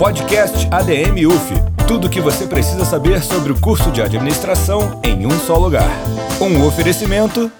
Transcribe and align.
Podcast 0.00 0.66
ADM 0.70 1.26
UF. 1.26 1.52
Tudo 1.86 2.06
o 2.06 2.10
que 2.10 2.22
você 2.22 2.46
precisa 2.46 2.86
saber 2.86 3.22
sobre 3.22 3.52
o 3.52 3.60
curso 3.60 3.92
de 3.92 4.00
administração 4.00 4.98
em 5.04 5.26
um 5.26 5.30
só 5.30 5.58
lugar. 5.58 5.90
Um 6.40 6.66
oferecimento. 6.66 7.52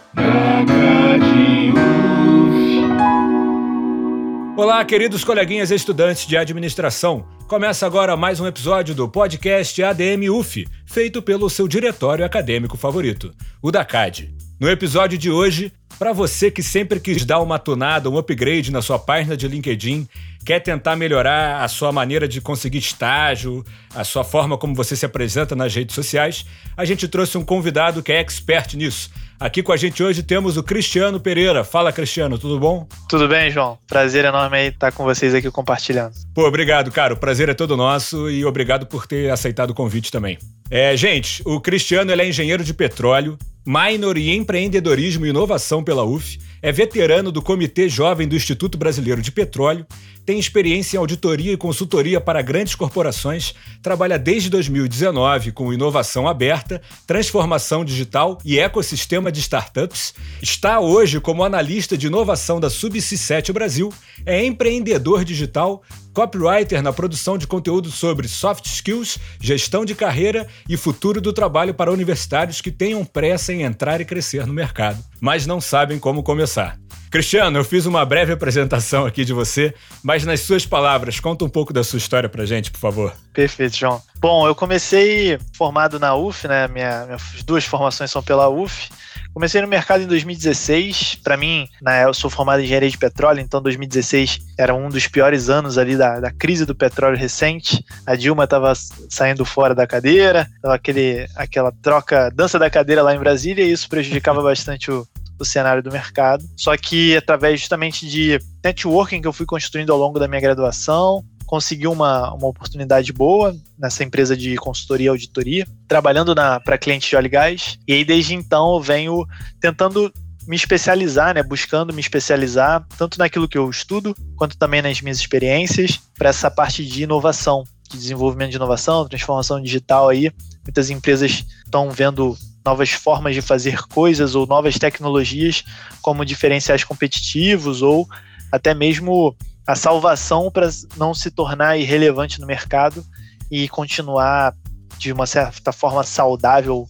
Olá, 4.57 4.83
queridos 4.87 5.23
coleguinhas 5.23 5.71
estudantes 5.71 6.27
de 6.27 6.35
administração. 6.35 7.27
Começa 7.47 7.85
agora 7.85 8.17
mais 8.17 8.41
um 8.41 8.47
episódio 8.47 8.95
do 8.95 9.07
podcast 9.07 9.83
ADM 9.83 10.31
UF, 10.31 10.67
feito 10.87 11.21
pelo 11.21 11.51
seu 11.51 11.69
diretório 11.69 12.25
acadêmico 12.25 12.79
favorito, 12.79 13.35
o 13.61 13.71
da 13.71 13.85
CAD. 13.85 14.33
No 14.59 14.71
episódio 14.71 15.19
de 15.19 15.31
hoje, 15.31 15.71
para 16.01 16.15
você 16.15 16.51
que 16.51 16.63
sempre 16.63 16.99
quis 16.99 17.27
dar 17.27 17.41
uma 17.41 17.59
tunada, 17.59 18.09
um 18.09 18.17
upgrade 18.17 18.73
na 18.73 18.81
sua 18.81 18.99
página 18.99 19.37
de 19.37 19.47
LinkedIn, 19.47 20.09
quer 20.47 20.59
tentar 20.59 20.97
melhorar 20.97 21.63
a 21.63 21.69
sua 21.69 21.93
maneira 21.93 22.27
de 22.27 22.41
conseguir 22.41 22.79
estágio, 22.79 23.63
a 23.95 24.03
sua 24.03 24.25
forma 24.25 24.57
como 24.57 24.75
você 24.75 24.97
se 24.97 25.05
apresenta 25.05 25.55
nas 25.55 25.75
redes 25.75 25.95
sociais, 25.95 26.47
a 26.75 26.87
gente 26.87 27.07
trouxe 27.07 27.37
um 27.37 27.45
convidado 27.45 28.03
que 28.03 28.11
é 28.11 28.19
expert 28.19 28.79
nisso. 28.79 29.11
Aqui 29.41 29.63
com 29.63 29.73
a 29.73 29.77
gente 29.79 30.03
hoje 30.03 30.23
temos 30.23 30.59
o 30.59 30.63
Cristiano 30.63 31.19
Pereira. 31.19 31.65
Fala, 31.65 31.91
Cristiano, 31.91 32.39
tudo 32.39 32.61
bom? 32.61 32.87
Tudo 33.09 33.27
bem, 33.27 33.51
João. 33.51 33.79
Prazer 33.89 34.27
enorme 34.27 34.59
aí 34.59 34.69
estar 34.69 34.93
com 34.93 35.03
vocês 35.03 35.35
aqui 35.35 35.51
compartilhando. 35.51 36.13
Pô, 36.35 36.47
obrigado, 36.47 36.93
cara. 36.93 37.15
O 37.15 37.17
prazer 37.17 37.49
é 37.49 37.55
todo 37.55 37.75
nosso 37.75 38.31
e 38.31 38.45
obrigado 38.45 38.85
por 38.85 39.07
ter 39.07 39.31
aceitado 39.31 39.71
o 39.71 39.75
convite 39.75 40.13
também. 40.13 40.37
É, 40.71 40.95
gente, 40.95 41.43
o 41.47 41.59
Cristiano 41.59 42.13
é 42.13 42.29
engenheiro 42.29 42.63
de 42.63 42.75
petróleo, 42.75 43.39
minor 43.65 44.19
em 44.19 44.37
empreendedorismo 44.37 45.25
e 45.25 45.31
inovação 45.31 45.83
pela 45.83 46.05
UF, 46.05 46.39
é 46.61 46.71
veterano 46.71 47.33
do 47.33 47.41
Comitê 47.41 47.89
Jovem 47.89 48.29
do 48.29 48.37
Instituto 48.37 48.77
Brasileiro 48.77 49.23
de 49.23 49.33
Petróleo, 49.33 49.87
tem 50.25 50.39
experiência 50.39 50.97
em 50.97 51.01
auditoria 51.01 51.53
e 51.53 51.57
consultoria 51.57 52.21
para 52.21 52.43
grandes 52.43 52.75
corporações, 52.75 53.55
trabalha 53.83 54.19
desde 54.19 54.51
2019 54.51 55.53
com 55.53 55.73
inovação 55.73 56.29
aberta, 56.29 56.81
transformação 57.07 57.85
digital 57.85 58.39
e 58.45 58.59
ecossistema 58.59 59.33
de 59.33 59.41
startups, 59.41 60.15
está 60.43 60.81
hoje 60.81 61.21
como 61.21 61.45
analista 61.45 61.97
de 61.97 62.07
inovação 62.07 62.61
da 62.61 62.69
Subc7 62.69 63.53
Brasil, 63.53 63.93
é 64.25 64.45
empreendedor 64.45 65.25
digital, 65.25 65.83
copywriter 66.13 66.83
na 66.83 66.93
produção 66.93 67.39
de 67.39 67.47
conteúdo 67.47 67.91
sobre 67.91 68.29
soft 68.29 68.67
skills, 68.67 69.19
gestão 69.41 69.85
de 69.85 69.95
carreira 69.95 70.47
e 70.69 70.77
futuro 70.77 71.21
do 71.21 71.33
trabalho 71.33 71.75
para 71.75 71.93
universitários 71.93 72.61
que 72.61 72.71
tenham 72.71 73.05
pressa 73.05 73.53
em 73.53 73.63
entrar 73.63 74.01
e 74.01 74.05
crescer 74.05 74.47
no 74.47 74.53
mercado, 74.53 75.03
mas 75.21 75.47
não 75.47 75.61
sabem 75.61 75.99
como 75.99 76.23
começar. 76.23 76.79
Cristiano, 77.11 77.59
eu 77.59 77.65
fiz 77.65 77.87
uma 77.87 78.05
breve 78.05 78.33
apresentação 78.33 79.05
aqui 79.05 79.25
de 79.25 79.33
você, 79.33 79.75
mas 80.01 80.25
nas 80.25 80.41
suas 80.41 80.65
palavras, 80.65 81.19
conta 81.19 81.45
um 81.45 81.49
pouco 81.49 81.73
da 81.73 81.83
sua 81.83 81.97
história 81.97 82.29
pra 82.29 82.47
gente, 82.47 82.71
por 82.71 82.79
favor. 82.79 83.13
Perfeito, 83.33 83.77
João. 83.77 84.01
Bom, 84.21 84.47
eu 84.47 84.55
comecei 84.55 85.37
formado 85.57 85.99
na 85.99 86.15
UF, 86.15 86.47
né? 86.47 86.69
Minha, 86.69 87.07
minhas 87.07 87.43
duas 87.45 87.65
formações 87.65 88.13
são 88.13 88.23
pela 88.23 88.49
UF. 88.49 88.91
Comecei 89.35 89.61
no 89.61 89.67
mercado 89.67 90.03
em 90.03 90.07
2016. 90.07 91.17
Para 91.17 91.37
mim, 91.37 91.69
né, 91.83 92.05
eu 92.05 92.15
sou 92.15 92.31
formado 92.31 92.61
em 92.61 92.65
engenharia 92.65 92.91
de 92.91 92.99
petróleo, 92.99 93.41
então 93.41 93.61
2016 93.61 94.41
era 94.57 94.73
um 94.73 94.89
dos 94.89 95.09
piores 95.09 95.49
anos 95.49 95.79
ali 95.79 95.97
da, 95.97 96.21
da 96.21 96.31
crise 96.31 96.65
do 96.65 96.75
petróleo 96.77 97.17
recente. 97.17 97.85
A 98.07 98.15
Dilma 98.15 98.45
estava 98.45 98.73
saindo 99.09 99.45
fora 99.45 99.75
da 99.75 99.87
cadeira, 99.87 100.49
aquele, 100.65 101.27
aquela 101.35 101.73
troca, 101.83 102.31
dança 102.31 102.59
da 102.59 102.71
cadeira 102.71 103.03
lá 103.03 103.15
em 103.15 103.19
Brasília, 103.19 103.65
e 103.65 103.73
isso 103.73 103.89
prejudicava 103.89 104.43
bastante 104.43 104.91
o, 104.91 105.07
o 105.41 105.45
cenário 105.45 105.83
do 105.83 105.91
mercado. 105.91 106.45
Só 106.57 106.77
que 106.77 107.17
através 107.17 107.61
justamente 107.61 108.07
de 108.07 108.39
networking 108.63 109.23
que 109.23 109.27
eu 109.27 109.33
fui 109.33 109.47
construindo 109.47 109.93
ao 109.93 109.99
longo 109.99 110.19
da 110.19 110.29
minha 110.29 110.41
graduação, 110.41 111.25
consegui 111.51 111.89
uma, 111.89 112.33
uma 112.33 112.47
oportunidade 112.47 113.13
boa 113.13 113.57
nessa 113.77 114.05
empresa 114.05 114.37
de 114.37 114.55
consultoria 114.57 115.07
e 115.07 115.09
auditoria, 115.09 115.67
trabalhando 115.89 116.33
para 116.65 116.79
clientes 116.79 117.09
de 117.09 117.17
óleo 117.17 117.27
e 117.27 117.29
gás. 117.29 117.79
E 117.89 117.93
aí, 117.93 118.05
desde 118.05 118.35
então, 118.35 118.75
eu 118.75 118.81
venho 118.81 119.27
tentando 119.61 120.13
me 120.47 120.55
especializar, 120.55 121.35
né, 121.35 121.43
buscando 121.43 121.93
me 121.93 122.01
especializar 122.01 122.87
tanto 122.97 123.19
naquilo 123.19 123.49
que 123.49 123.59
eu 123.59 123.69
estudo, 123.69 124.15
quanto 124.37 124.57
também 124.57 124.81
nas 124.81 125.01
minhas 125.01 125.19
experiências, 125.19 126.01
para 126.17 126.29
essa 126.29 126.51
parte 126.51 126.85
de 126.85 127.03
inovação, 127.03 127.65
de 127.91 127.99
desenvolvimento 127.99 128.51
de 128.51 128.57
inovação, 128.57 129.09
transformação 129.09 129.61
digital 129.61 130.09
aí. 130.09 130.31
Muitas 130.63 130.89
empresas 130.89 131.45
estão 131.65 131.91
vendo 131.91 132.37
novas 132.65 132.91
formas 132.91 133.35
de 133.35 133.43
fazer 133.43 133.83
coisas 133.89 134.35
ou 134.35 134.47
novas 134.47 134.79
tecnologias 134.79 135.65
como 136.03 136.25
diferenciais 136.25 136.85
competitivos 136.85 137.83
ou 137.83 138.07
até 138.53 138.75
mesmo 138.75 139.35
a 139.67 139.75
salvação 139.75 140.51
para 140.51 140.69
não 140.97 141.15
se 141.15 141.31
tornar 141.31 141.77
irrelevante 141.79 142.41
no 142.41 142.47
mercado 142.47 143.05
e 143.51 143.69
continuar 143.69 144.55
de 144.99 145.13
uma 145.13 145.27
certa 145.27 145.73
forma 145.73 146.03
saudável 146.03 146.87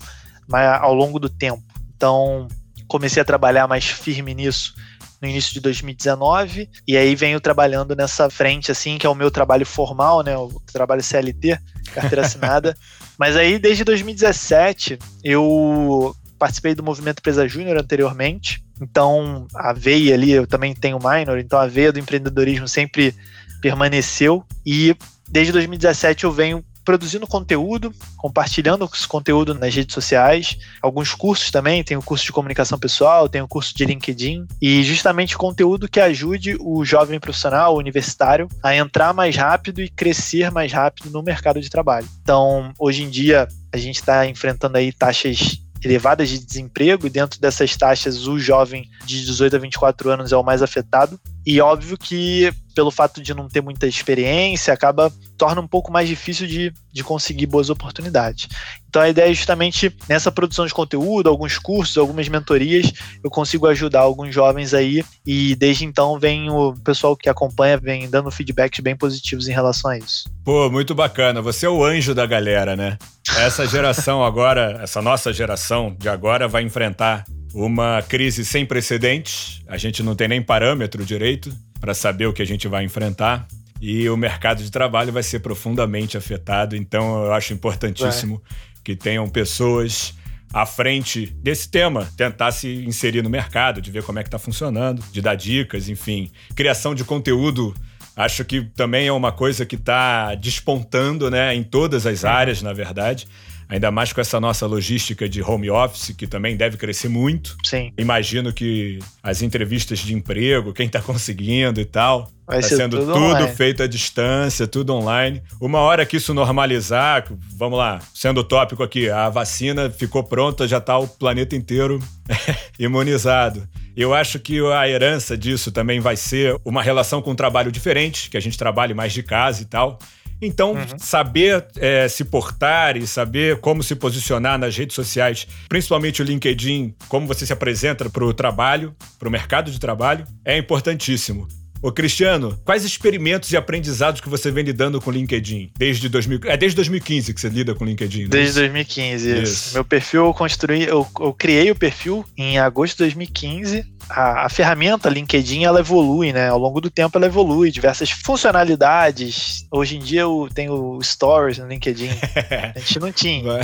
ao 0.81 0.95
longo 0.95 1.19
do 1.19 1.29
tempo. 1.29 1.63
Então, 1.95 2.49
comecei 2.89 3.23
a 3.23 3.25
trabalhar 3.25 3.69
mais 3.69 3.85
firme 3.87 4.35
nisso 4.35 4.75
no 5.21 5.29
início 5.29 5.53
de 5.53 5.61
2019 5.61 6.69
e 6.89 6.97
aí 6.97 7.15
venho 7.15 7.41
trabalhando 7.41 7.95
nessa 7.95 8.31
frente 8.31 8.73
assim, 8.73 8.97
que 8.99 9.07
é 9.07 9.11
o 9.11 9.15
meu 9.15 9.31
trabalho 9.31 9.67
formal, 9.67 10.23
né, 10.23 10.37
o 10.37 10.49
trabalho 10.73 11.03
CLT, 11.03 11.59
carteira 11.91 12.23
assinada. 12.23 12.77
Mas 13.19 13.37
aí 13.37 13.59
desde 13.59 13.85
2017 13.85 14.99
eu 15.23 16.15
participei 16.39 16.75
do 16.75 16.83
movimento 16.83 17.19
Empresa 17.19 17.47
Júnior 17.47 17.79
anteriormente. 17.79 18.65
Então, 18.81 19.47
a 19.55 19.75
veia 19.75 20.15
ali, 20.15 20.33
eu 20.33 20.47
também 20.47 20.75
tenho 20.75 20.99
minor, 20.99 21.39
então 21.39 21.59
a 21.59 21.67
veia 21.67 21.93
do 21.93 21.99
empreendedorismo 21.99 22.67
sempre 22.67 23.15
permaneceu 23.61 24.43
e 24.65 24.97
desde 25.29 25.53
2017 25.53 26.25
eu 26.25 26.33
venho 26.33 26.65
produzindo 26.85 27.27
conteúdo, 27.27 27.93
compartilhando 28.17 28.89
esse 28.93 29.07
conteúdo 29.07 29.55
nas 29.55 29.75
redes 29.75 29.95
sociais, 29.95 30.59
alguns 30.81 31.15
cursos 31.15 31.51
também, 31.51 31.85
tem 31.85 31.97
o 31.97 32.03
curso 32.03 32.25
de 32.25 32.33
comunicação 32.33 32.79
pessoal, 32.79 33.29
tem 33.29 33.43
o 33.43 33.49
curso 33.49 33.77
de 33.77 33.85
LinkedIn, 33.85 34.47
e 34.61 34.83
justamente 34.83 35.37
conteúdo 35.37 35.89
que 35.89 36.01
ajude 36.01 36.57
o 36.61 36.85
jovem 36.85 37.21
profissional, 37.21 37.75
o 37.75 37.79
universitário, 37.79 38.49
a 38.63 38.75
entrar 38.75 39.13
mais 39.13 39.37
rápido 39.37 39.83
e 39.83 39.89
crescer 39.89 40.51
mais 40.51 40.73
rápido 40.73 41.11
no 41.11 41.23
mercado 41.23 41.61
de 41.61 41.71
trabalho. 41.71 42.09
Então, 42.23 42.73
hoje 42.79 43.03
em 43.03 43.11
dia, 43.11 43.49
a 43.73 43.77
gente 43.77 43.97
está 43.97 44.27
enfrentando 44.27 44.77
aí 44.77 44.93
taxas 44.93 45.61
elevadas 45.83 46.29
de 46.29 46.39
desemprego 46.39 47.07
e 47.07 47.11
dentro 47.11 47.41
dessas 47.41 47.75
taxas 47.77 48.27
o 48.27 48.39
jovem 48.39 48.89
de 49.05 49.25
18 49.25 49.57
a 49.57 49.59
24 49.59 50.11
anos 50.11 50.33
é 50.33 50.37
o 50.37 50.43
mais 50.43 50.63
afetado. 50.63 51.19
E 51.47 51.61
óbvio 51.61 51.97
que 51.97 52.53
pelo 52.81 52.91
fato 52.91 53.21
de 53.21 53.35
não 53.35 53.47
ter 53.47 53.61
muita 53.61 53.87
experiência, 53.87 54.73
acaba 54.73 55.13
torna 55.37 55.61
um 55.61 55.69
pouco 55.69 55.93
mais 55.93 56.09
difícil 56.09 56.47
de, 56.47 56.73
de 56.91 57.05
conseguir 57.05 57.45
boas 57.45 57.69
oportunidades. 57.69 58.49
Então 58.89 59.03
a 59.03 59.09
ideia 59.11 59.31
é 59.31 59.35
justamente 59.35 59.95
nessa 60.09 60.33
produção 60.33 60.65
de 60.65 60.73
conteúdo, 60.73 61.29
alguns 61.29 61.59
cursos, 61.59 61.99
algumas 61.99 62.27
mentorias, 62.27 62.91
eu 63.23 63.29
consigo 63.29 63.67
ajudar 63.67 64.01
alguns 64.01 64.35
jovens 64.35 64.73
aí 64.73 65.05
e 65.27 65.55
desde 65.57 65.85
então 65.85 66.19
vem 66.19 66.49
o 66.49 66.73
pessoal 66.83 67.15
que 67.15 67.29
acompanha 67.29 67.77
vem 67.77 68.09
dando 68.09 68.31
feedbacks 68.31 68.81
bem 68.81 68.97
positivos 68.97 69.47
em 69.47 69.53
relação 69.53 69.91
a 69.91 69.99
isso. 69.99 70.25
Pô, 70.43 70.71
muito 70.71 70.95
bacana. 70.95 71.43
Você 71.43 71.67
é 71.67 71.69
o 71.69 71.85
anjo 71.85 72.15
da 72.15 72.25
galera, 72.25 72.75
né? 72.75 72.97
Essa 73.37 73.67
geração 73.67 74.25
agora, 74.25 74.81
essa 74.83 75.03
nossa 75.03 75.35
geração 75.35 75.95
de 75.99 76.09
agora 76.09 76.49
vai 76.49 76.63
enfrentar 76.63 77.27
uma 77.53 78.01
crise 78.01 78.43
sem 78.43 78.65
precedentes. 78.65 79.61
A 79.69 79.77
gente 79.77 80.03
não 80.03 80.15
tem 80.15 80.29
nem 80.29 80.41
parâmetro 80.41 81.05
direito 81.05 81.53
para 81.81 81.95
saber 81.95 82.27
o 82.27 82.33
que 82.33 82.43
a 82.43 82.47
gente 82.47 82.69
vai 82.69 82.85
enfrentar. 82.85 83.47
E 83.81 84.09
o 84.11 84.17
mercado 84.17 84.63
de 84.63 84.71
trabalho 84.71 85.13
vai 85.13 85.23
ser 85.23 85.41
profundamente 85.41 86.17
afetado. 86.17 86.77
Então, 86.77 87.25
eu 87.25 87.33
acho 87.33 87.55
importantíssimo 87.55 88.43
é. 88.45 88.55
que 88.85 88.95
tenham 88.95 89.27
pessoas 89.29 90.15
à 90.53 90.67
frente 90.67 91.27
desse 91.27 91.69
tema, 91.69 92.09
tentar 92.17 92.53
se 92.53 92.85
inserir 92.85 93.23
no 93.23 93.31
mercado, 93.31 93.81
de 93.81 93.91
ver 93.91 94.03
como 94.03 94.19
é 94.19 94.23
que 94.23 94.29
está 94.29 94.39
funcionando, 94.39 95.03
de 95.11 95.23
dar 95.23 95.35
dicas, 95.35 95.89
enfim. 95.89 96.31
Criação 96.55 96.95
de 96.95 97.05
conteúdo, 97.05 97.75
acho 98.17 98.45
que 98.45 98.63
também 98.77 99.07
é 99.07 99.13
uma 99.13 99.33
coisa 99.33 99.65
que 99.65 99.77
está 99.77 100.35
despontando 100.35 101.31
né, 101.31 101.55
em 101.55 101.63
todas 101.63 102.05
as 102.05 102.25
áreas, 102.25 102.63
na 102.63 102.73
verdade 102.73 103.27
ainda 103.71 103.91
mais 103.93 104.13
com 104.13 104.21
essa 104.21 104.41
nossa 104.41 104.67
logística 104.67 105.29
de 105.29 105.41
home 105.41 105.71
office, 105.71 106.13
que 106.17 106.27
também 106.27 106.57
deve 106.57 106.77
crescer 106.77 107.09
muito. 107.09 107.57
Sim. 107.65 107.93
Imagino 107.97 108.53
que 108.53 108.99
as 109.23 109.43
entrevistas 109.43 110.01
de 110.01 110.13
emprego, 110.13 110.73
quem 110.73 110.87
está 110.87 111.01
conseguindo 111.01 111.81
e 111.81 111.85
tal, 111.85 112.29
Vai 112.45 112.61
tá 112.61 112.69
sendo 112.69 112.99
tudo, 112.99 113.13
tudo 113.13 113.49
feito 113.55 113.81
à 113.81 113.87
distância, 113.87 114.67
tudo 114.67 114.93
online. 114.93 115.41
Uma 115.61 115.79
hora 115.79 116.05
que 116.05 116.17
isso 116.17 116.35
normalizar, 116.35 117.25
vamos 117.57 117.79
lá, 117.79 118.01
sendo 118.13 118.43
tópico 118.43 118.83
aqui, 118.83 119.09
a 119.09 119.29
vacina 119.29 119.89
ficou 119.89 120.25
pronta, 120.25 120.67
já 120.67 120.79
está 120.79 120.99
o 120.99 121.07
planeta 121.07 121.55
inteiro 121.55 122.03
imunizado. 122.77 123.69
Eu 123.97 124.13
acho 124.13 124.41
que 124.41 124.59
a 124.73 124.89
herança 124.89 125.39
disso 125.39 125.71
também 125.71 126.01
vai 126.01 126.17
ser 126.17 126.57
uma 126.65 126.83
relação 126.83 127.23
com 127.23 127.31
um 127.31 127.37
trabalho 127.37 127.71
diferente, 127.71 128.29
que 128.29 128.37
a 128.37 128.41
gente 128.41 128.59
trabalhe 128.59 128.95
mais 128.95 129.13
de 129.13 129.23
casa 129.23 129.63
e 129.63 129.65
tal. 129.65 129.99
Então, 130.41 130.73
uhum. 130.73 130.99
saber 130.99 131.67
é, 131.77 132.09
se 132.09 132.25
portar 132.25 132.97
e 132.97 133.07
saber 133.07 133.61
como 133.61 133.83
se 133.83 133.95
posicionar 133.95 134.59
nas 134.59 134.77
redes 134.77 134.95
sociais, 134.95 135.47
principalmente 135.69 136.23
o 136.23 136.25
LinkedIn, 136.25 136.95
como 137.09 137.27
você 137.27 137.45
se 137.45 137.53
apresenta 137.53 138.09
para 138.09 138.25
o 138.25 138.33
trabalho, 138.33 138.95
para 139.19 139.29
o 139.29 139.31
mercado 139.31 139.71
de 139.71 139.79
trabalho, 139.79 140.27
é 140.45 140.57
importantíssimo. 140.57 141.47
Ô, 141.83 141.91
Cristiano, 141.91 142.59
quais 142.65 142.85
experimentos 142.85 143.51
e 143.53 143.57
aprendizados 143.57 144.21
que 144.21 144.29
você 144.29 144.51
vem 144.51 144.65
lidando 144.65 145.01
com 145.01 145.11
o 145.11 145.13
LinkedIn? 145.13 145.73
Desde 145.79 146.09
2000, 146.09 146.41
é 146.45 146.57
desde 146.57 146.77
2015 146.77 147.33
que 147.33 147.41
você 147.41 147.49
lida 147.49 147.75
com 147.75 147.85
o 147.85 147.87
LinkedIn, 147.87 148.25
né? 148.25 148.29
Desde 148.29 148.61
2015, 148.61 149.31
isso. 149.31 149.43
isso. 149.43 149.75
Meu 149.75 149.85
perfil 149.85 150.27
eu 150.27 150.35
construí, 150.35 150.85
eu, 150.85 151.07
eu 151.19 151.33
criei 151.33 151.71
o 151.71 151.75
perfil 151.75 152.25
em 152.37 152.59
agosto 152.59 152.97
de 152.97 153.05
2015 153.05 153.85
a, 154.11 154.47
a, 154.47 154.49
ferramenta 154.49 155.09
LinkedIn 155.09 155.65
ela 155.65 155.81
evolui, 155.81 156.33
né? 156.33 156.49
Ao 156.49 156.59
longo 156.59 156.81
do 156.81 156.91
tempo 156.91 157.17
ela 157.17 157.27
evolui, 157.27 157.71
diversas 157.71 158.11
funcionalidades. 158.11 159.67
Hoje 159.71 159.97
em 159.97 160.01
dia 160.01 160.23
eu 160.23 160.49
tenho 160.53 160.99
stories 161.03 161.59
no 161.59 161.69
LinkedIn. 161.69 162.11
A 162.75 162.79
gente 162.79 162.99
não 162.99 163.13
tinha. 163.13 163.61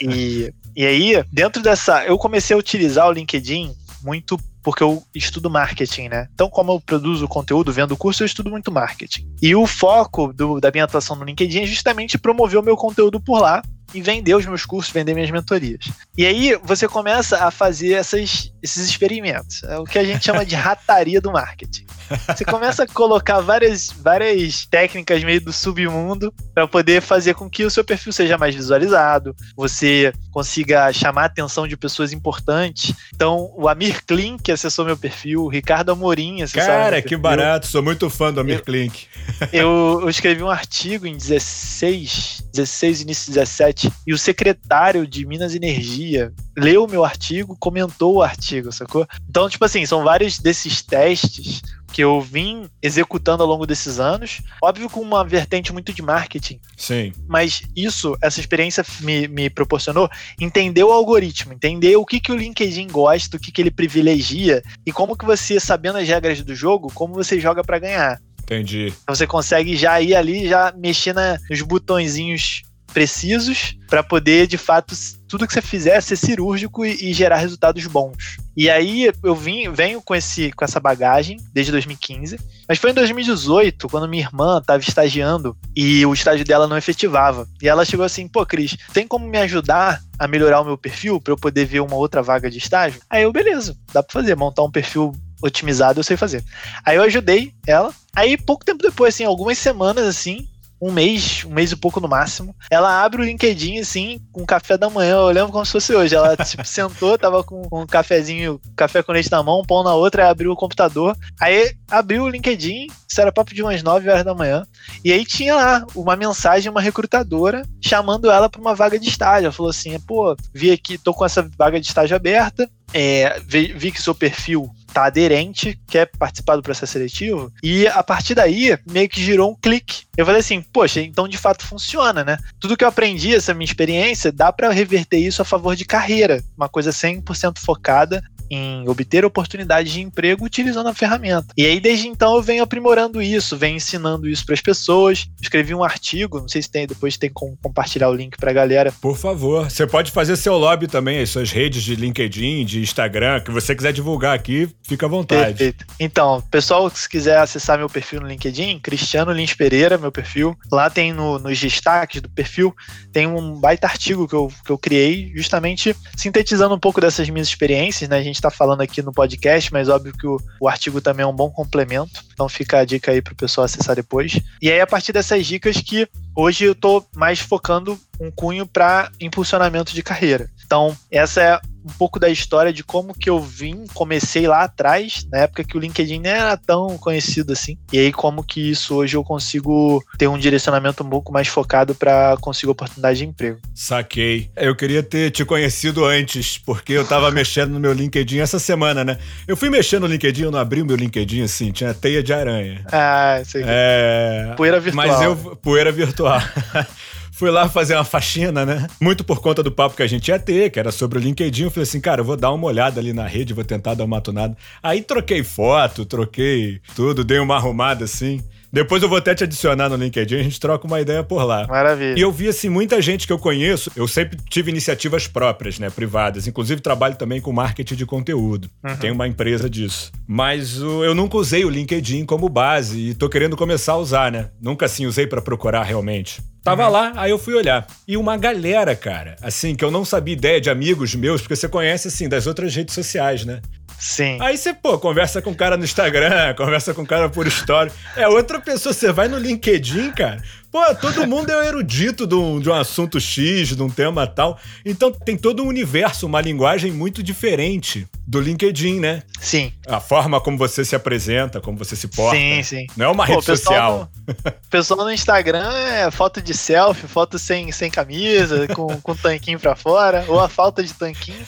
E, 0.00 0.52
e 0.76 0.86
aí, 0.86 1.24
dentro 1.32 1.62
dessa. 1.62 2.04
Eu 2.04 2.16
comecei 2.16 2.54
a 2.54 2.58
utilizar 2.58 3.08
o 3.08 3.12
LinkedIn 3.12 3.74
muito 4.02 4.38
porque 4.68 4.82
eu 4.82 5.02
estudo 5.14 5.48
marketing, 5.48 6.10
né? 6.10 6.28
Então, 6.34 6.50
como 6.50 6.72
eu 6.72 6.78
produzo 6.78 7.26
conteúdo, 7.26 7.72
vendo 7.72 7.96
curso, 7.96 8.22
eu 8.22 8.26
estudo 8.26 8.50
muito 8.50 8.70
marketing. 8.70 9.26
E 9.40 9.56
o 9.56 9.66
foco 9.66 10.30
do, 10.30 10.60
da 10.60 10.70
minha 10.70 10.84
atuação 10.84 11.16
no 11.16 11.24
LinkedIn 11.24 11.60
é 11.60 11.66
justamente 11.66 12.18
promover 12.18 12.60
o 12.60 12.62
meu 12.62 12.76
conteúdo 12.76 13.18
por 13.18 13.40
lá 13.40 13.62
e 13.94 14.00
vender 14.00 14.34
os 14.34 14.46
meus 14.46 14.64
cursos, 14.64 14.92
vender 14.92 15.14
minhas 15.14 15.30
mentorias. 15.30 15.86
E 16.16 16.26
aí 16.26 16.58
você 16.62 16.86
começa 16.86 17.44
a 17.44 17.50
fazer 17.50 17.92
essas, 17.92 18.52
esses 18.62 18.88
experimentos. 18.88 19.62
É 19.64 19.78
o 19.78 19.84
que 19.84 19.98
a 19.98 20.04
gente 20.04 20.24
chama 20.24 20.44
de 20.44 20.54
rataria 20.56 21.20
do 21.20 21.32
marketing. 21.32 21.86
Você 22.26 22.44
começa 22.44 22.84
a 22.84 22.86
colocar 22.86 23.40
várias, 23.40 23.88
várias 23.90 24.66
técnicas 24.66 25.22
meio 25.22 25.40
do 25.40 25.52
submundo 25.52 26.32
para 26.54 26.66
poder 26.66 27.02
fazer 27.02 27.34
com 27.34 27.50
que 27.50 27.64
o 27.64 27.70
seu 27.70 27.84
perfil 27.84 28.12
seja 28.12 28.38
mais 28.38 28.54
visualizado, 28.54 29.36
você 29.54 30.12
consiga 30.32 30.92
chamar 30.92 31.22
a 31.22 31.26
atenção 31.26 31.66
de 31.66 31.76
pessoas 31.76 32.12
importantes. 32.12 32.94
Então, 33.14 33.52
o 33.54 33.68
Amir 33.68 34.04
Klink 34.06 34.50
acessou 34.50 34.84
meu 34.84 34.96
perfil, 34.96 35.44
o 35.44 35.48
Ricardo 35.48 35.92
Amorim 35.92 36.42
acessou 36.42 36.68
Cara, 36.68 37.02
que 37.02 37.16
barato, 37.16 37.66
sou 37.66 37.82
muito 37.82 38.08
fã 38.08 38.32
do 38.32 38.40
Amir 38.40 38.58
eu, 38.58 38.64
Klink. 38.64 39.06
Eu, 39.52 40.00
eu 40.02 40.08
escrevi 40.08 40.42
um 40.42 40.50
artigo 40.50 41.06
em 41.06 41.16
16, 41.16 42.44
16, 42.52 43.02
início 43.02 43.32
17, 43.32 43.77
e 44.06 44.12
o 44.12 44.18
secretário 44.18 45.06
de 45.06 45.26
Minas 45.26 45.54
Energia 45.54 46.32
leu 46.56 46.84
o 46.84 46.90
meu 46.90 47.04
artigo, 47.04 47.56
comentou 47.58 48.16
o 48.16 48.22
artigo, 48.22 48.72
sacou? 48.72 49.06
Então, 49.28 49.48
tipo 49.48 49.64
assim, 49.64 49.84
são 49.86 50.02
vários 50.02 50.38
desses 50.38 50.82
testes 50.82 51.62
que 51.92 52.02
eu 52.02 52.20
vim 52.20 52.68
executando 52.82 53.42
ao 53.42 53.48
longo 53.48 53.66
desses 53.66 53.98
anos. 53.98 54.40
Óbvio 54.62 54.90
com 54.90 55.00
uma 55.00 55.24
vertente 55.24 55.72
muito 55.72 55.92
de 55.92 56.02
marketing. 56.02 56.60
Sim. 56.76 57.12
Mas 57.26 57.62
isso, 57.74 58.16
essa 58.20 58.40
experiência 58.40 58.84
me, 59.00 59.26
me 59.26 59.50
proporcionou 59.50 60.08
entender 60.40 60.84
o 60.84 60.92
algoritmo, 60.92 61.52
entender 61.52 61.96
o 61.96 62.04
que, 62.04 62.20
que 62.20 62.32
o 62.32 62.36
LinkedIn 62.36 62.88
gosta, 62.88 63.36
o 63.36 63.40
que, 63.40 63.50
que 63.50 63.62
ele 63.62 63.70
privilegia 63.70 64.62
e 64.84 64.92
como 64.92 65.16
que 65.16 65.24
você, 65.24 65.58
sabendo 65.58 65.98
as 65.98 66.08
regras 66.08 66.42
do 66.42 66.54
jogo, 66.54 66.92
como 66.94 67.14
você 67.14 67.40
joga 67.40 67.64
para 67.64 67.78
ganhar. 67.78 68.20
Entendi. 68.42 68.94
Então 69.02 69.14
você 69.14 69.26
consegue 69.26 69.76
já 69.76 70.00
ir 70.00 70.14
ali, 70.14 70.48
já 70.48 70.72
mexer 70.76 71.12
na, 71.12 71.38
nos 71.50 71.60
botõezinhos 71.60 72.62
precisos 72.92 73.76
para 73.88 74.02
poder, 74.02 74.46
de 74.46 74.58
fato, 74.58 74.94
tudo 75.28 75.46
que 75.46 75.52
você 75.52 75.62
fizer 75.62 76.00
ser 76.00 76.16
cirúrgico 76.16 76.84
e, 76.84 77.10
e, 77.10 77.12
gerar 77.12 77.36
resultados 77.36 77.86
bons. 77.86 78.36
E 78.56 78.68
aí 78.68 79.10
eu 79.22 79.34
vim, 79.34 79.70
venho 79.72 80.02
com, 80.02 80.14
esse, 80.14 80.50
com 80.52 80.64
essa 80.64 80.80
bagagem 80.80 81.38
desde 81.52 81.70
2015, 81.72 82.38
mas 82.68 82.78
foi 82.78 82.90
em 82.90 82.94
2018, 82.94 83.88
quando 83.88 84.08
minha 84.08 84.24
irmã 84.24 84.58
estava 84.58 84.82
estagiando 84.82 85.56
e 85.76 86.04
o 86.04 86.12
estágio 86.12 86.44
dela 86.44 86.66
não 86.66 86.76
efetivava. 86.76 87.46
E 87.62 87.68
ela 87.68 87.84
chegou 87.84 88.04
assim: 88.04 88.26
pô, 88.26 88.44
Cris, 88.44 88.76
tem 88.92 89.06
como 89.06 89.28
me 89.28 89.38
ajudar 89.38 90.00
a 90.18 90.26
melhorar 90.26 90.60
o 90.60 90.64
meu 90.64 90.76
perfil 90.76 91.20
para 91.20 91.32
eu 91.32 91.36
poder 91.36 91.64
ver 91.64 91.80
uma 91.80 91.96
outra 91.96 92.22
vaga 92.22 92.50
de 92.50 92.58
estágio? 92.58 93.00
Aí 93.08 93.22
eu, 93.22 93.32
beleza, 93.32 93.76
dá 93.92 94.02
para 94.02 94.12
fazer, 94.12 94.34
montar 94.34 94.64
um 94.64 94.70
perfil 94.70 95.12
otimizado 95.42 96.00
eu 96.00 96.04
sei 96.04 96.16
fazer. 96.16 96.44
Aí 96.84 96.96
eu 96.96 97.02
ajudei 97.02 97.52
ela. 97.66 97.92
Aí 98.14 98.36
pouco 98.36 98.64
tempo 98.64 98.82
depois, 98.82 99.14
assim, 99.14 99.24
algumas 99.24 99.58
semanas 99.58 100.04
assim, 100.04 100.48
um 100.80 100.92
mês, 100.92 101.44
um 101.44 101.50
mês 101.50 101.72
e 101.72 101.76
pouco 101.76 102.00
no 102.00 102.08
máximo. 102.08 102.54
Ela 102.70 103.02
abre 103.02 103.22
o 103.22 103.24
LinkedIn, 103.24 103.80
assim, 103.80 104.20
com 104.32 104.46
café 104.46 104.76
da 104.76 104.88
manhã. 104.88 105.16
Eu 105.16 105.30
lembro 105.30 105.52
como 105.52 105.64
se 105.64 105.72
fosse 105.72 105.94
hoje. 105.94 106.14
Ela, 106.14 106.36
tipo, 106.36 106.64
sentou, 106.66 107.18
tava 107.18 107.42
com, 107.42 107.66
um 107.72 107.86
cafezinho, 107.86 108.60
café 108.76 109.02
com 109.02 109.12
leite 109.12 109.30
na 109.30 109.42
mão, 109.42 109.64
pão 109.64 109.82
na 109.82 109.94
outra, 109.94 110.24
aí 110.24 110.30
abriu 110.30 110.52
o 110.52 110.56
computador. 110.56 111.16
Aí 111.40 111.74
abriu 111.90 112.24
o 112.24 112.28
LinkedIn, 112.28 112.86
isso 113.08 113.20
era 113.20 113.32
papo 113.32 113.54
de 113.54 113.62
umas 113.62 113.82
9 113.82 114.08
horas 114.08 114.24
da 114.24 114.34
manhã. 114.34 114.66
E 115.04 115.12
aí 115.12 115.24
tinha 115.24 115.54
lá 115.54 115.86
uma 115.94 116.16
mensagem, 116.16 116.70
uma 116.70 116.80
recrutadora, 116.80 117.62
chamando 117.80 118.30
ela 118.30 118.48
para 118.48 118.60
uma 118.60 118.74
vaga 118.74 118.98
de 118.98 119.08
estágio. 119.08 119.46
Ela 119.46 119.52
falou 119.52 119.70
assim: 119.70 119.98
pô, 120.00 120.36
vi 120.54 120.70
aqui, 120.70 120.96
tô 120.98 121.12
com 121.12 121.24
essa 121.24 121.48
vaga 121.56 121.80
de 121.80 121.86
estágio 121.86 122.16
aberta. 122.16 122.68
É, 122.92 123.38
vi, 123.40 123.72
vi 123.72 123.92
que 123.92 124.00
seu 124.00 124.14
perfil 124.14 124.70
tá 124.92 125.04
aderente, 125.04 125.78
quer 125.86 126.06
participar 126.18 126.56
do 126.56 126.62
processo 126.62 126.92
seletivo, 126.92 127.52
e 127.62 127.86
a 127.86 128.02
partir 128.02 128.34
daí 128.34 128.76
meio 128.90 129.08
que 129.08 129.22
girou 129.22 129.52
um 129.52 129.56
clique. 129.56 130.04
Eu 130.16 130.26
falei 130.26 130.40
assim, 130.40 130.62
poxa, 130.72 131.00
então 131.00 131.28
de 131.28 131.38
fato 131.38 131.66
funciona, 131.66 132.24
né? 132.24 132.38
Tudo 132.58 132.76
que 132.76 132.84
eu 132.84 132.88
aprendi, 132.88 133.34
essa 133.34 133.54
minha 133.54 133.64
experiência, 133.64 134.32
dá 134.32 134.52
para 134.52 134.70
reverter 134.70 135.18
isso 135.18 135.42
a 135.42 135.44
favor 135.44 135.76
de 135.76 135.84
carreira, 135.84 136.42
uma 136.56 136.68
coisa 136.68 136.90
100% 136.90 137.58
focada 137.58 138.22
em 138.50 138.88
obter 138.88 139.24
oportunidades 139.24 139.92
de 139.92 140.00
emprego 140.00 140.44
utilizando 140.44 140.88
a 140.88 140.94
ferramenta. 140.94 141.48
E 141.56 141.64
aí, 141.66 141.80
desde 141.80 142.08
então, 142.08 142.36
eu 142.36 142.42
venho 142.42 142.62
aprimorando 142.62 143.20
isso, 143.20 143.56
venho 143.56 143.76
ensinando 143.76 144.28
isso 144.28 144.44
para 144.44 144.54
as 144.54 144.60
pessoas. 144.60 145.26
Escrevi 145.40 145.74
um 145.74 145.84
artigo, 145.84 146.40
não 146.40 146.48
sei 146.48 146.62
se 146.62 146.70
tem, 146.70 146.86
depois 146.86 147.16
tem 147.16 147.30
como 147.30 147.56
compartilhar 147.62 148.08
o 148.08 148.14
link 148.14 148.36
para 148.36 148.50
a 148.50 148.54
galera. 148.54 148.92
Por 149.00 149.16
favor, 149.16 149.70
você 149.70 149.86
pode 149.86 150.10
fazer 150.10 150.36
seu 150.36 150.56
lobby 150.56 150.86
também, 150.86 151.20
as 151.20 151.30
suas 151.30 151.50
redes 151.50 151.82
de 151.82 151.94
LinkedIn, 151.94 152.64
de 152.64 152.80
Instagram, 152.80 153.40
que 153.40 153.50
você 153.50 153.74
quiser 153.74 153.92
divulgar 153.92 154.34
aqui, 154.34 154.68
fica 154.82 155.06
à 155.06 155.08
vontade. 155.08 155.58
Perfeito. 155.58 155.86
Então, 155.98 156.42
pessoal, 156.50 156.88
se 156.90 157.08
quiser 157.08 157.38
acessar 157.38 157.78
meu 157.78 157.88
perfil 157.88 158.20
no 158.20 158.28
LinkedIn, 158.28 158.80
Cristiano 158.80 159.32
Lins 159.32 159.54
Pereira, 159.54 159.98
meu 159.98 160.12
perfil, 160.12 160.56
lá 160.70 160.88
tem 160.88 161.12
no, 161.12 161.38
nos 161.38 161.58
destaques 161.58 162.20
do 162.20 162.28
perfil, 162.28 162.74
tem 163.12 163.26
um 163.26 163.54
baita 163.60 163.86
artigo 163.86 164.26
que 164.26 164.34
eu, 164.34 164.52
que 164.64 164.70
eu 164.70 164.78
criei, 164.78 165.32
justamente 165.34 165.94
sintetizando 166.16 166.74
um 166.74 166.78
pouco 166.78 167.00
dessas 167.00 167.28
minhas 167.28 167.48
experiências, 167.48 168.08
né? 168.08 168.18
A 168.18 168.22
gente 168.22 168.37
está 168.38 168.50
falando 168.50 168.80
aqui 168.80 169.02
no 169.02 169.12
podcast, 169.12 169.72
mas 169.72 169.88
óbvio 169.88 170.12
que 170.12 170.26
o, 170.26 170.40
o 170.60 170.68
artigo 170.68 171.00
também 171.00 171.24
é 171.24 171.26
um 171.26 171.34
bom 171.34 171.50
complemento. 171.50 172.24
Então 172.32 172.48
fica 172.48 172.78
a 172.78 172.84
dica 172.84 173.10
aí 173.10 173.20
para 173.20 173.32
o 173.32 173.36
pessoal 173.36 173.64
acessar 173.64 173.96
depois. 173.96 174.40
E 174.60 174.70
aí, 174.70 174.80
a 174.80 174.86
partir 174.86 175.12
dessas 175.12 175.46
dicas 175.46 175.76
que 175.76 176.08
hoje 176.34 176.64
eu 176.64 176.72
estou 176.72 177.06
mais 177.14 177.38
focando 177.38 177.98
um 178.20 178.30
cunho 178.30 178.66
para 178.66 179.10
impulsionamento 179.20 179.94
de 179.94 180.02
carreira. 180.02 180.50
Então, 180.64 180.96
essa 181.10 181.40
é 181.40 181.60
um 181.88 181.98
pouco 181.98 182.20
da 182.20 182.28
história 182.28 182.72
de 182.72 182.84
como 182.84 183.14
que 183.14 183.30
eu 183.30 183.40
vim, 183.40 183.84
comecei 183.94 184.46
lá 184.46 184.64
atrás, 184.64 185.26
na 185.32 185.38
época 185.38 185.64
que 185.64 185.76
o 185.76 185.80
LinkedIn 185.80 186.20
não 186.20 186.30
era 186.30 186.56
tão 186.56 186.98
conhecido 186.98 187.52
assim. 187.52 187.78
E 187.92 187.98
aí 187.98 188.12
como 188.12 188.44
que 188.44 188.70
isso 188.70 188.94
hoje 188.94 189.16
eu 189.16 189.24
consigo 189.24 190.04
ter 190.18 190.28
um 190.28 190.38
direcionamento 190.38 191.02
um 191.02 191.08
pouco 191.08 191.32
mais 191.32 191.48
focado 191.48 191.94
para 191.94 192.36
conseguir 192.40 192.70
oportunidade 192.70 193.18
de 193.18 193.26
emprego. 193.26 193.58
Saquei. 193.74 194.50
Eu 194.56 194.76
queria 194.76 195.02
ter 195.02 195.30
te 195.30 195.44
conhecido 195.44 196.04
antes, 196.04 196.58
porque 196.58 196.92
eu 196.92 197.06
tava 197.06 197.30
mexendo 197.32 197.70
no 197.70 197.80
meu 197.80 197.92
LinkedIn 197.92 198.38
essa 198.38 198.58
semana, 198.58 199.04
né? 199.04 199.18
Eu 199.46 199.56
fui 199.56 199.70
mexendo 199.70 200.02
no 200.02 200.08
LinkedIn, 200.08 200.42
eu 200.42 200.50
não 200.50 200.58
abri 200.58 200.82
o 200.82 200.86
meu 200.86 200.96
LinkedIn 200.96 201.42
assim, 201.42 201.72
tinha 201.72 201.94
teia 201.94 202.22
de 202.22 202.32
aranha. 202.32 202.84
Ah, 202.92 203.40
sei. 203.44 203.62
É... 203.66 204.54
Poeira 204.56 204.78
virtual. 204.80 205.06
Mas 205.06 205.22
eu 205.22 205.36
poeira 205.56 205.90
virtual. 205.90 206.40
Fui 207.38 207.52
lá 207.52 207.68
fazer 207.68 207.94
uma 207.94 208.02
faxina, 208.02 208.66
né? 208.66 208.88
Muito 209.00 209.22
por 209.22 209.40
conta 209.40 209.62
do 209.62 209.70
papo 209.70 209.94
que 209.94 210.02
a 210.02 210.08
gente 210.08 210.26
ia 210.26 210.40
ter, 210.40 210.70
que 210.70 210.80
era 210.80 210.90
sobre 210.90 211.20
o 211.20 211.22
LinkedIn. 211.22 211.62
Eu 211.62 211.70
falei 211.70 211.84
assim, 211.84 212.00
cara, 212.00 212.20
eu 212.20 212.24
vou 212.24 212.36
dar 212.36 212.50
uma 212.50 212.66
olhada 212.66 212.98
ali 212.98 213.12
na 213.12 213.28
rede, 213.28 213.54
vou 213.54 213.62
tentar 213.62 213.94
dar 213.94 214.02
uma 214.02 214.16
matunada. 214.16 214.56
Aí 214.82 215.02
troquei 215.02 215.44
foto, 215.44 216.04
troquei 216.04 216.80
tudo, 216.96 217.22
dei 217.22 217.38
uma 217.38 217.54
arrumada 217.54 218.04
assim. 218.06 218.42
Depois 218.72 219.02
eu 219.02 219.08
vou 219.08 219.18
até 219.18 219.34
te 219.34 219.44
adicionar 219.44 219.88
no 219.88 219.96
LinkedIn, 219.96 220.36
a 220.36 220.42
gente 220.42 220.60
troca 220.60 220.86
uma 220.86 221.00
ideia 221.00 221.24
por 221.24 221.42
lá. 221.42 221.66
Maravilha. 221.66 222.18
E 222.18 222.20
eu 222.20 222.30
vi, 222.30 222.48
assim, 222.48 222.68
muita 222.68 223.00
gente 223.00 223.26
que 223.26 223.32
eu 223.32 223.38
conheço, 223.38 223.90
eu 223.96 224.06
sempre 224.06 224.36
tive 224.48 224.70
iniciativas 224.70 225.26
próprias, 225.26 225.78
né, 225.78 225.88
privadas. 225.88 226.46
Inclusive, 226.46 226.80
trabalho 226.80 227.16
também 227.16 227.40
com 227.40 227.52
marketing 227.52 227.94
de 227.94 228.04
conteúdo. 228.04 228.68
Uhum. 228.84 228.96
Tenho 228.96 229.14
uma 229.14 229.26
empresa 229.26 229.70
disso. 229.70 230.12
Mas 230.26 230.76
eu 230.76 231.14
nunca 231.14 231.38
usei 231.38 231.64
o 231.64 231.70
LinkedIn 231.70 232.26
como 232.26 232.48
base 232.48 233.10
e 233.10 233.14
tô 233.14 233.28
querendo 233.28 233.56
começar 233.56 233.92
a 233.92 233.98
usar, 233.98 234.30
né? 234.30 234.50
Nunca, 234.60 234.86
assim, 234.86 235.06
usei 235.06 235.26
para 235.26 235.40
procurar 235.40 235.82
realmente. 235.82 236.42
Tava 236.62 236.84
uhum. 236.86 236.92
lá, 236.92 237.12
aí 237.16 237.30
eu 237.30 237.38
fui 237.38 237.54
olhar. 237.54 237.86
E 238.06 238.16
uma 238.16 238.36
galera, 238.36 238.94
cara, 238.94 239.36
assim, 239.40 239.74
que 239.74 239.84
eu 239.84 239.90
não 239.90 240.04
sabia 240.04 240.34
ideia 240.34 240.60
de 240.60 240.68
amigos 240.68 241.14
meus, 241.14 241.40
porque 241.40 241.56
você 241.56 241.68
conhece, 241.68 242.08
assim, 242.08 242.28
das 242.28 242.46
outras 242.46 242.74
redes 242.74 242.94
sociais, 242.94 243.44
né? 243.44 243.62
Sim. 243.98 244.38
Aí 244.40 244.56
você, 244.56 244.72
pô, 244.72 244.98
conversa 244.98 245.42
com 245.42 245.50
o 245.50 245.54
cara 245.54 245.76
no 245.76 245.84
Instagram, 245.84 246.54
conversa 246.56 246.94
com 246.94 247.02
o 247.02 247.06
cara 247.06 247.28
por 247.28 247.46
story. 247.46 247.90
É 248.16 248.28
outra 248.28 248.60
pessoa. 248.60 248.92
Você 248.92 249.12
vai 249.12 249.26
no 249.28 249.38
LinkedIn, 249.38 250.12
cara, 250.12 250.40
Pô, 250.70 250.94
todo 250.96 251.26
mundo 251.26 251.50
é 251.50 251.66
erudito 251.66 252.26
de 252.26 252.34
um, 252.34 252.60
de 252.60 252.68
um 252.68 252.74
assunto 252.74 253.18
X, 253.18 253.68
de 253.74 253.82
um 253.82 253.88
tema 253.88 254.26
tal. 254.26 254.58
Então 254.84 255.10
tem 255.10 255.36
todo 255.36 255.62
um 255.62 255.66
universo, 255.66 256.26
uma 256.26 256.40
linguagem 256.40 256.92
muito 256.92 257.22
diferente 257.22 258.06
do 258.26 258.38
LinkedIn, 258.38 259.00
né? 259.00 259.22
Sim. 259.40 259.72
A 259.86 260.00
forma 260.00 260.38
como 260.38 260.58
você 260.58 260.84
se 260.84 260.94
apresenta, 260.94 261.62
como 261.62 261.78
você 261.78 261.96
se 261.96 262.06
porta. 262.08 262.36
Sim, 262.36 262.62
sim. 262.62 262.86
Não 262.94 263.06
é 263.06 263.08
uma 263.08 263.24
Pô, 263.24 263.32
rede 263.32 263.46
social. 263.46 264.10
O 264.28 264.68
pessoal 264.68 265.02
no 265.02 265.10
Instagram 265.10 265.72
é 265.72 266.10
foto 266.10 266.42
de 266.42 266.52
selfie, 266.52 267.08
foto 267.08 267.38
sem, 267.38 267.72
sem 267.72 267.90
camisa, 267.90 268.68
com, 268.68 269.00
com 269.00 269.16
tanquinho 269.16 269.58
pra 269.58 269.74
fora, 269.74 270.26
ou 270.28 270.38
a 270.38 270.50
falta 270.50 270.82
de 270.82 270.92
tanquinho. 270.92 271.42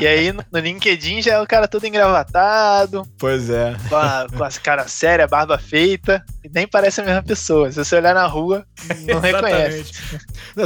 e 0.00 0.04
aí 0.04 0.32
no, 0.32 0.44
no 0.50 0.58
LinkedIn 0.58 1.22
já 1.22 1.34
é 1.34 1.40
o 1.40 1.46
cara 1.46 1.68
todo 1.68 1.86
engravatado. 1.86 3.06
Pois 3.16 3.48
é. 3.48 3.76
Com 3.88 3.94
a, 3.94 4.26
com 4.36 4.42
a 4.42 4.50
cara 4.50 4.88
séria, 4.88 5.28
barba 5.28 5.56
feita. 5.56 6.24
E 6.42 6.48
nem 6.52 6.66
parece 6.66 7.00
a 7.00 7.04
mesma 7.04 7.22
pessoa. 7.22 7.70
Se 7.70 7.76
você 7.76 7.94
olhar 7.94 8.14
na 8.14 8.26
rua, 8.26 8.47
não 9.06 9.20
reconhece. 9.20 9.92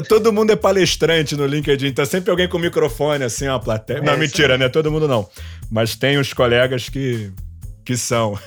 Todo 0.09 0.33
mundo 0.33 0.53
é 0.53 0.57
palestrante 0.57 1.37
no 1.37 1.47
LinkedIn. 1.47 1.93
Tá 1.93 2.07
sempre 2.07 2.31
alguém 2.31 2.49
com 2.49 2.59
microfone, 2.59 3.25
assim, 3.25 3.49
ó, 3.49 3.59
plateia. 3.59 3.99
É, 3.99 4.03
não, 4.03 4.17
mentira, 4.17 4.57
né? 4.57 4.69
Todo 4.69 4.91
mundo 4.91 5.09
não. 5.09 5.29
Mas 5.71 5.97
tem 5.97 6.19
os 6.19 6.33
colegas 6.33 6.89
que, 6.89 7.33
que 7.85 7.97
são. 7.97 8.39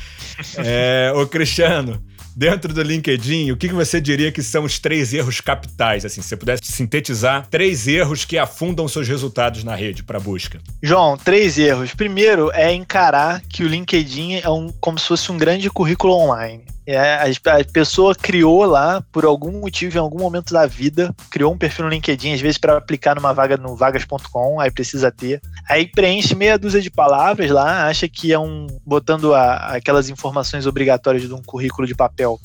é, 0.58 1.12
ô, 1.14 1.26
Cristiano, 1.26 2.02
dentro 2.38 2.72
do 2.72 2.80
LinkedIn, 2.82 3.50
o 3.50 3.56
que 3.56 3.66
você 3.66 4.00
diria 4.00 4.30
que 4.30 4.44
são 4.44 4.62
os 4.62 4.78
três 4.78 5.12
erros 5.12 5.40
capitais? 5.40 6.04
Assim, 6.04 6.22
se 6.22 6.28
você 6.28 6.36
pudesse 6.36 6.62
sintetizar 6.66 7.44
três 7.50 7.88
erros 7.88 8.24
que 8.24 8.38
afundam 8.38 8.86
seus 8.86 9.08
resultados 9.08 9.64
na 9.64 9.74
rede 9.74 10.04
para 10.04 10.20
busca. 10.20 10.60
João, 10.80 11.16
três 11.16 11.58
erros. 11.58 11.92
Primeiro 11.94 12.52
é 12.52 12.72
encarar 12.72 13.42
que 13.48 13.64
o 13.64 13.66
LinkedIn 13.66 14.34
é 14.36 14.48
um, 14.48 14.68
como 14.80 14.96
se 15.00 15.08
fosse 15.08 15.32
um 15.32 15.36
grande 15.36 15.68
currículo 15.68 16.14
online. 16.14 16.62
É, 16.90 16.98
a, 16.98 17.24
a, 17.26 17.64
pessoa 17.70 18.14
criou 18.14 18.64
lá, 18.64 19.04
por 19.12 19.26
algum 19.26 19.60
motivo, 19.60 19.98
em 19.98 20.00
algum 20.00 20.18
momento 20.18 20.54
da 20.54 20.64
vida, 20.64 21.14
criou 21.30 21.52
um 21.52 21.58
perfil 21.58 21.84
no 21.84 21.90
LinkedIn, 21.90 22.32
às 22.32 22.40
vezes 22.40 22.56
para 22.56 22.78
aplicar 22.78 23.14
numa 23.14 23.34
vaga 23.34 23.58
no 23.58 23.76
vagas.com, 23.76 24.58
aí 24.58 24.70
precisa 24.70 25.12
ter. 25.12 25.42
Aí 25.68 25.86
preenche 25.86 26.34
meia 26.34 26.58
dúzia 26.58 26.80
de 26.80 26.90
palavras 26.90 27.50
lá, 27.50 27.86
acha 27.86 28.08
que 28.08 28.32
é 28.32 28.38
um. 28.38 28.66
botando 28.86 29.34
a, 29.34 29.76
aquelas 29.76 30.08
informações 30.08 30.64
obrigatórias 30.64 31.24
de 31.24 31.34
um 31.34 31.42
currículo 31.42 31.86
de 31.86 31.94
papel 31.94 32.40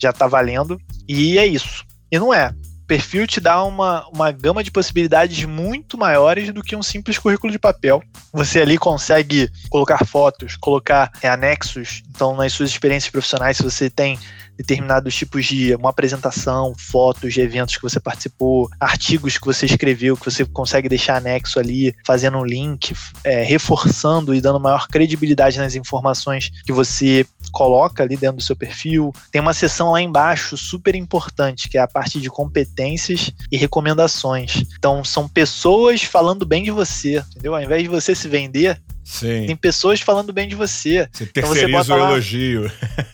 já 0.00 0.14
tá 0.14 0.26
valendo. 0.26 0.80
E 1.06 1.38
é 1.38 1.46
isso. 1.46 1.84
E 2.10 2.18
não 2.18 2.32
é 2.32 2.54
perfil 2.86 3.26
te 3.26 3.40
dá 3.40 3.62
uma, 3.64 4.06
uma 4.08 4.30
gama 4.30 4.62
de 4.62 4.70
possibilidades 4.70 5.44
muito 5.44 5.96
maiores 5.96 6.52
do 6.52 6.62
que 6.62 6.76
um 6.76 6.82
simples 6.82 7.18
currículo 7.18 7.52
de 7.52 7.58
papel. 7.58 8.02
Você 8.32 8.60
ali 8.60 8.78
consegue 8.78 9.50
colocar 9.70 10.04
fotos, 10.04 10.56
colocar 10.56 11.10
é, 11.22 11.28
anexos. 11.28 12.02
Então, 12.10 12.36
nas 12.36 12.52
suas 12.52 12.70
experiências 12.70 13.10
profissionais, 13.10 13.56
se 13.56 13.62
você 13.62 13.90
tem 13.90 14.18
determinados 14.56 15.14
tipos 15.14 15.46
de 15.46 15.74
uma 15.74 15.90
apresentação, 15.90 16.74
fotos 16.78 17.34
de 17.34 17.40
eventos 17.40 17.76
que 17.76 17.82
você 17.82 17.98
participou, 17.98 18.68
artigos 18.78 19.36
que 19.36 19.46
você 19.46 19.66
escreveu, 19.66 20.16
que 20.16 20.24
você 20.24 20.44
consegue 20.44 20.88
deixar 20.88 21.16
anexo 21.16 21.58
ali, 21.58 21.94
fazendo 22.06 22.38
um 22.38 22.44
link, 22.44 22.94
é, 23.24 23.42
reforçando 23.42 24.34
e 24.34 24.40
dando 24.40 24.60
maior 24.60 24.86
credibilidade 24.88 25.58
nas 25.58 25.74
informações 25.74 26.50
que 26.64 26.72
você 26.72 27.26
coloca 27.54 28.02
ali 28.02 28.16
dentro 28.16 28.38
do 28.38 28.42
seu 28.42 28.56
perfil. 28.56 29.12
Tem 29.30 29.40
uma 29.40 29.54
seção 29.54 29.92
lá 29.92 30.02
embaixo 30.02 30.56
super 30.56 30.94
importante, 30.94 31.68
que 31.68 31.78
é 31.78 31.80
a 31.80 31.88
parte 31.88 32.20
de 32.20 32.28
competências 32.28 33.30
e 33.50 33.56
recomendações. 33.56 34.64
Então, 34.76 35.04
são 35.04 35.28
pessoas 35.28 36.02
falando 36.02 36.44
bem 36.44 36.64
de 36.64 36.72
você, 36.72 37.24
entendeu? 37.30 37.54
Ao 37.54 37.62
invés 37.62 37.82
de 37.82 37.88
você 37.88 38.14
se 38.14 38.28
vender, 38.28 38.82
Sim. 39.04 39.44
Tem 39.46 39.54
pessoas 39.54 40.00
falando 40.00 40.32
bem 40.32 40.48
de 40.48 40.54
você. 40.54 41.06
Você 41.12 41.26
terceiriza 41.26 41.68
então 41.68 41.84
você 41.84 41.92
o 41.92 41.96
lá, 41.96 42.10
elogio. 42.10 42.72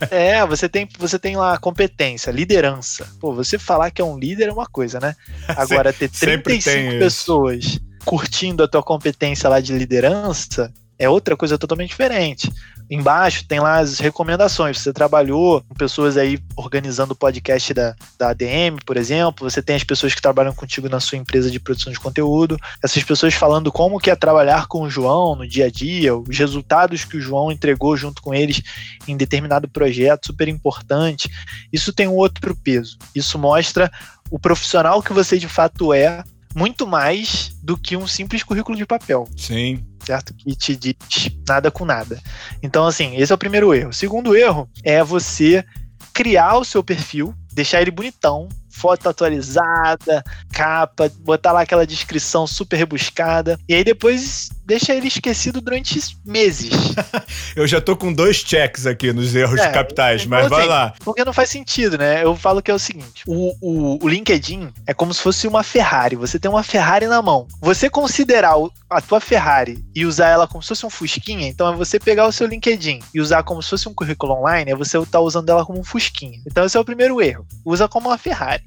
É, 0.08 0.46
você 0.46 0.68
tem, 0.68 0.88
você 0.96 1.18
tem 1.18 1.36
lá 1.36 1.58
competência, 1.58 2.30
liderança. 2.30 3.08
Pô, 3.18 3.34
você 3.34 3.58
falar 3.58 3.90
que 3.90 4.00
é 4.00 4.04
um 4.04 4.16
líder 4.16 4.48
é 4.48 4.52
uma 4.52 4.66
coisa, 4.66 5.00
né? 5.00 5.16
Agora, 5.48 5.92
ter 5.92 6.08
35 6.08 6.96
pessoas 7.00 7.80
curtindo 8.04 8.62
a 8.62 8.68
tua 8.68 8.84
competência 8.84 9.48
lá 9.48 9.60
de 9.60 9.76
liderança 9.76 10.72
é 10.96 11.08
outra 11.08 11.34
coisa 11.34 11.56
totalmente 11.56 11.90
diferente. 11.90 12.52
Embaixo 12.90 13.44
tem 13.46 13.60
lá 13.60 13.78
as 13.78 14.00
recomendações. 14.00 14.80
Você 14.80 14.92
trabalhou 14.92 15.62
com 15.62 15.74
pessoas 15.76 16.16
aí 16.16 16.40
organizando 16.56 17.12
o 17.12 17.16
podcast 17.16 17.72
da, 17.72 17.94
da 18.18 18.30
ADM, 18.30 18.78
por 18.84 18.96
exemplo. 18.96 19.48
Você 19.48 19.62
tem 19.62 19.76
as 19.76 19.84
pessoas 19.84 20.12
que 20.12 20.20
trabalham 20.20 20.52
contigo 20.52 20.88
na 20.88 20.98
sua 20.98 21.16
empresa 21.16 21.48
de 21.48 21.60
produção 21.60 21.92
de 21.92 22.00
conteúdo. 22.00 22.58
Essas 22.82 23.04
pessoas 23.04 23.32
falando 23.34 23.70
como 23.70 24.00
que 24.00 24.10
é 24.10 24.16
trabalhar 24.16 24.66
com 24.66 24.82
o 24.82 24.90
João 24.90 25.36
no 25.36 25.46
dia 25.46 25.66
a 25.66 25.70
dia, 25.70 26.16
os 26.16 26.36
resultados 26.36 27.04
que 27.04 27.16
o 27.16 27.20
João 27.20 27.52
entregou 27.52 27.96
junto 27.96 28.20
com 28.20 28.34
eles 28.34 28.60
em 29.06 29.16
determinado 29.16 29.68
projeto, 29.68 30.26
super 30.26 30.48
importante. 30.48 31.30
Isso 31.72 31.92
tem 31.92 32.08
um 32.08 32.16
outro 32.16 32.56
peso. 32.56 32.98
Isso 33.14 33.38
mostra 33.38 33.88
o 34.28 34.38
profissional 34.38 35.00
que 35.00 35.12
você 35.12 35.38
de 35.38 35.48
fato 35.48 35.94
é 35.94 36.24
muito 36.56 36.88
mais 36.88 37.52
do 37.62 37.76
que 37.76 37.96
um 37.96 38.08
simples 38.08 38.42
currículo 38.42 38.76
de 38.76 38.84
papel. 38.84 39.28
Sim. 39.36 39.84
Certo? 40.10 40.34
Que 40.34 40.56
te 40.56 40.74
diz 40.74 40.96
nada 41.46 41.70
com 41.70 41.84
nada. 41.84 42.20
Então, 42.60 42.84
assim, 42.84 43.14
esse 43.14 43.30
é 43.30 43.34
o 43.34 43.38
primeiro 43.38 43.72
erro. 43.72 43.90
O 43.90 43.94
segundo 43.94 44.34
erro 44.34 44.68
é 44.82 45.04
você 45.04 45.64
criar 46.12 46.56
o 46.56 46.64
seu 46.64 46.82
perfil, 46.82 47.32
deixar 47.52 47.80
ele 47.80 47.92
bonitão, 47.92 48.48
foto 48.68 49.08
atualizada, 49.08 50.24
capa, 50.52 51.08
botar 51.20 51.52
lá 51.52 51.60
aquela 51.60 51.86
descrição 51.86 52.44
super 52.44 52.76
rebuscada. 52.76 53.56
E 53.68 53.74
aí 53.74 53.84
depois 53.84 54.50
deixa 54.70 54.94
ele 54.94 55.08
esquecido 55.08 55.60
durante 55.60 55.98
meses. 56.24 56.70
eu 57.56 57.66
já 57.66 57.80
tô 57.80 57.96
com 57.96 58.12
dois 58.12 58.36
checks 58.36 58.86
aqui 58.86 59.12
nos 59.12 59.34
erros 59.34 59.58
é, 59.58 59.68
capitais, 59.72 60.24
mas 60.24 60.48
vai 60.48 60.60
assim, 60.60 60.68
lá. 60.68 60.94
Porque 61.00 61.24
não 61.24 61.32
faz 61.32 61.50
sentido, 61.50 61.98
né? 61.98 62.22
Eu 62.22 62.36
falo 62.36 62.62
que 62.62 62.70
é 62.70 62.74
o 62.74 62.78
seguinte: 62.78 63.24
o, 63.26 63.52
o, 63.60 64.04
o, 64.04 64.08
LinkedIn 64.08 64.72
é 64.86 64.94
como 64.94 65.12
se 65.12 65.20
fosse 65.20 65.48
uma 65.48 65.64
Ferrari. 65.64 66.14
Você 66.14 66.38
tem 66.38 66.48
uma 66.48 66.62
Ferrari 66.62 67.06
na 67.08 67.20
mão. 67.20 67.48
Você 67.60 67.90
considerar 67.90 68.54
a 68.88 69.00
tua 69.00 69.20
Ferrari 69.20 69.84
e 69.94 70.06
usar 70.06 70.28
ela 70.28 70.46
como 70.46 70.62
se 70.62 70.68
fosse 70.68 70.86
um 70.86 70.90
Fusquinha, 70.90 71.48
então 71.48 71.72
é 71.72 71.76
você 71.76 71.98
pegar 71.98 72.26
o 72.26 72.32
seu 72.32 72.46
LinkedIn 72.46 73.00
e 73.12 73.20
usar 73.20 73.42
como 73.42 73.62
se 73.62 73.70
fosse 73.70 73.88
um 73.88 73.94
currículo 73.94 74.34
online, 74.34 74.70
é 74.70 74.76
você 74.76 74.98
estar 74.98 75.18
tá 75.18 75.20
usando 75.20 75.48
ela 75.50 75.66
como 75.66 75.80
um 75.80 75.84
Fusquinha. 75.84 76.40
Então 76.46 76.64
esse 76.64 76.76
é 76.76 76.80
o 76.80 76.84
primeiro 76.84 77.20
erro. 77.20 77.44
Usa 77.64 77.88
como 77.88 78.08
uma 78.08 78.18
Ferrari. 78.18 78.62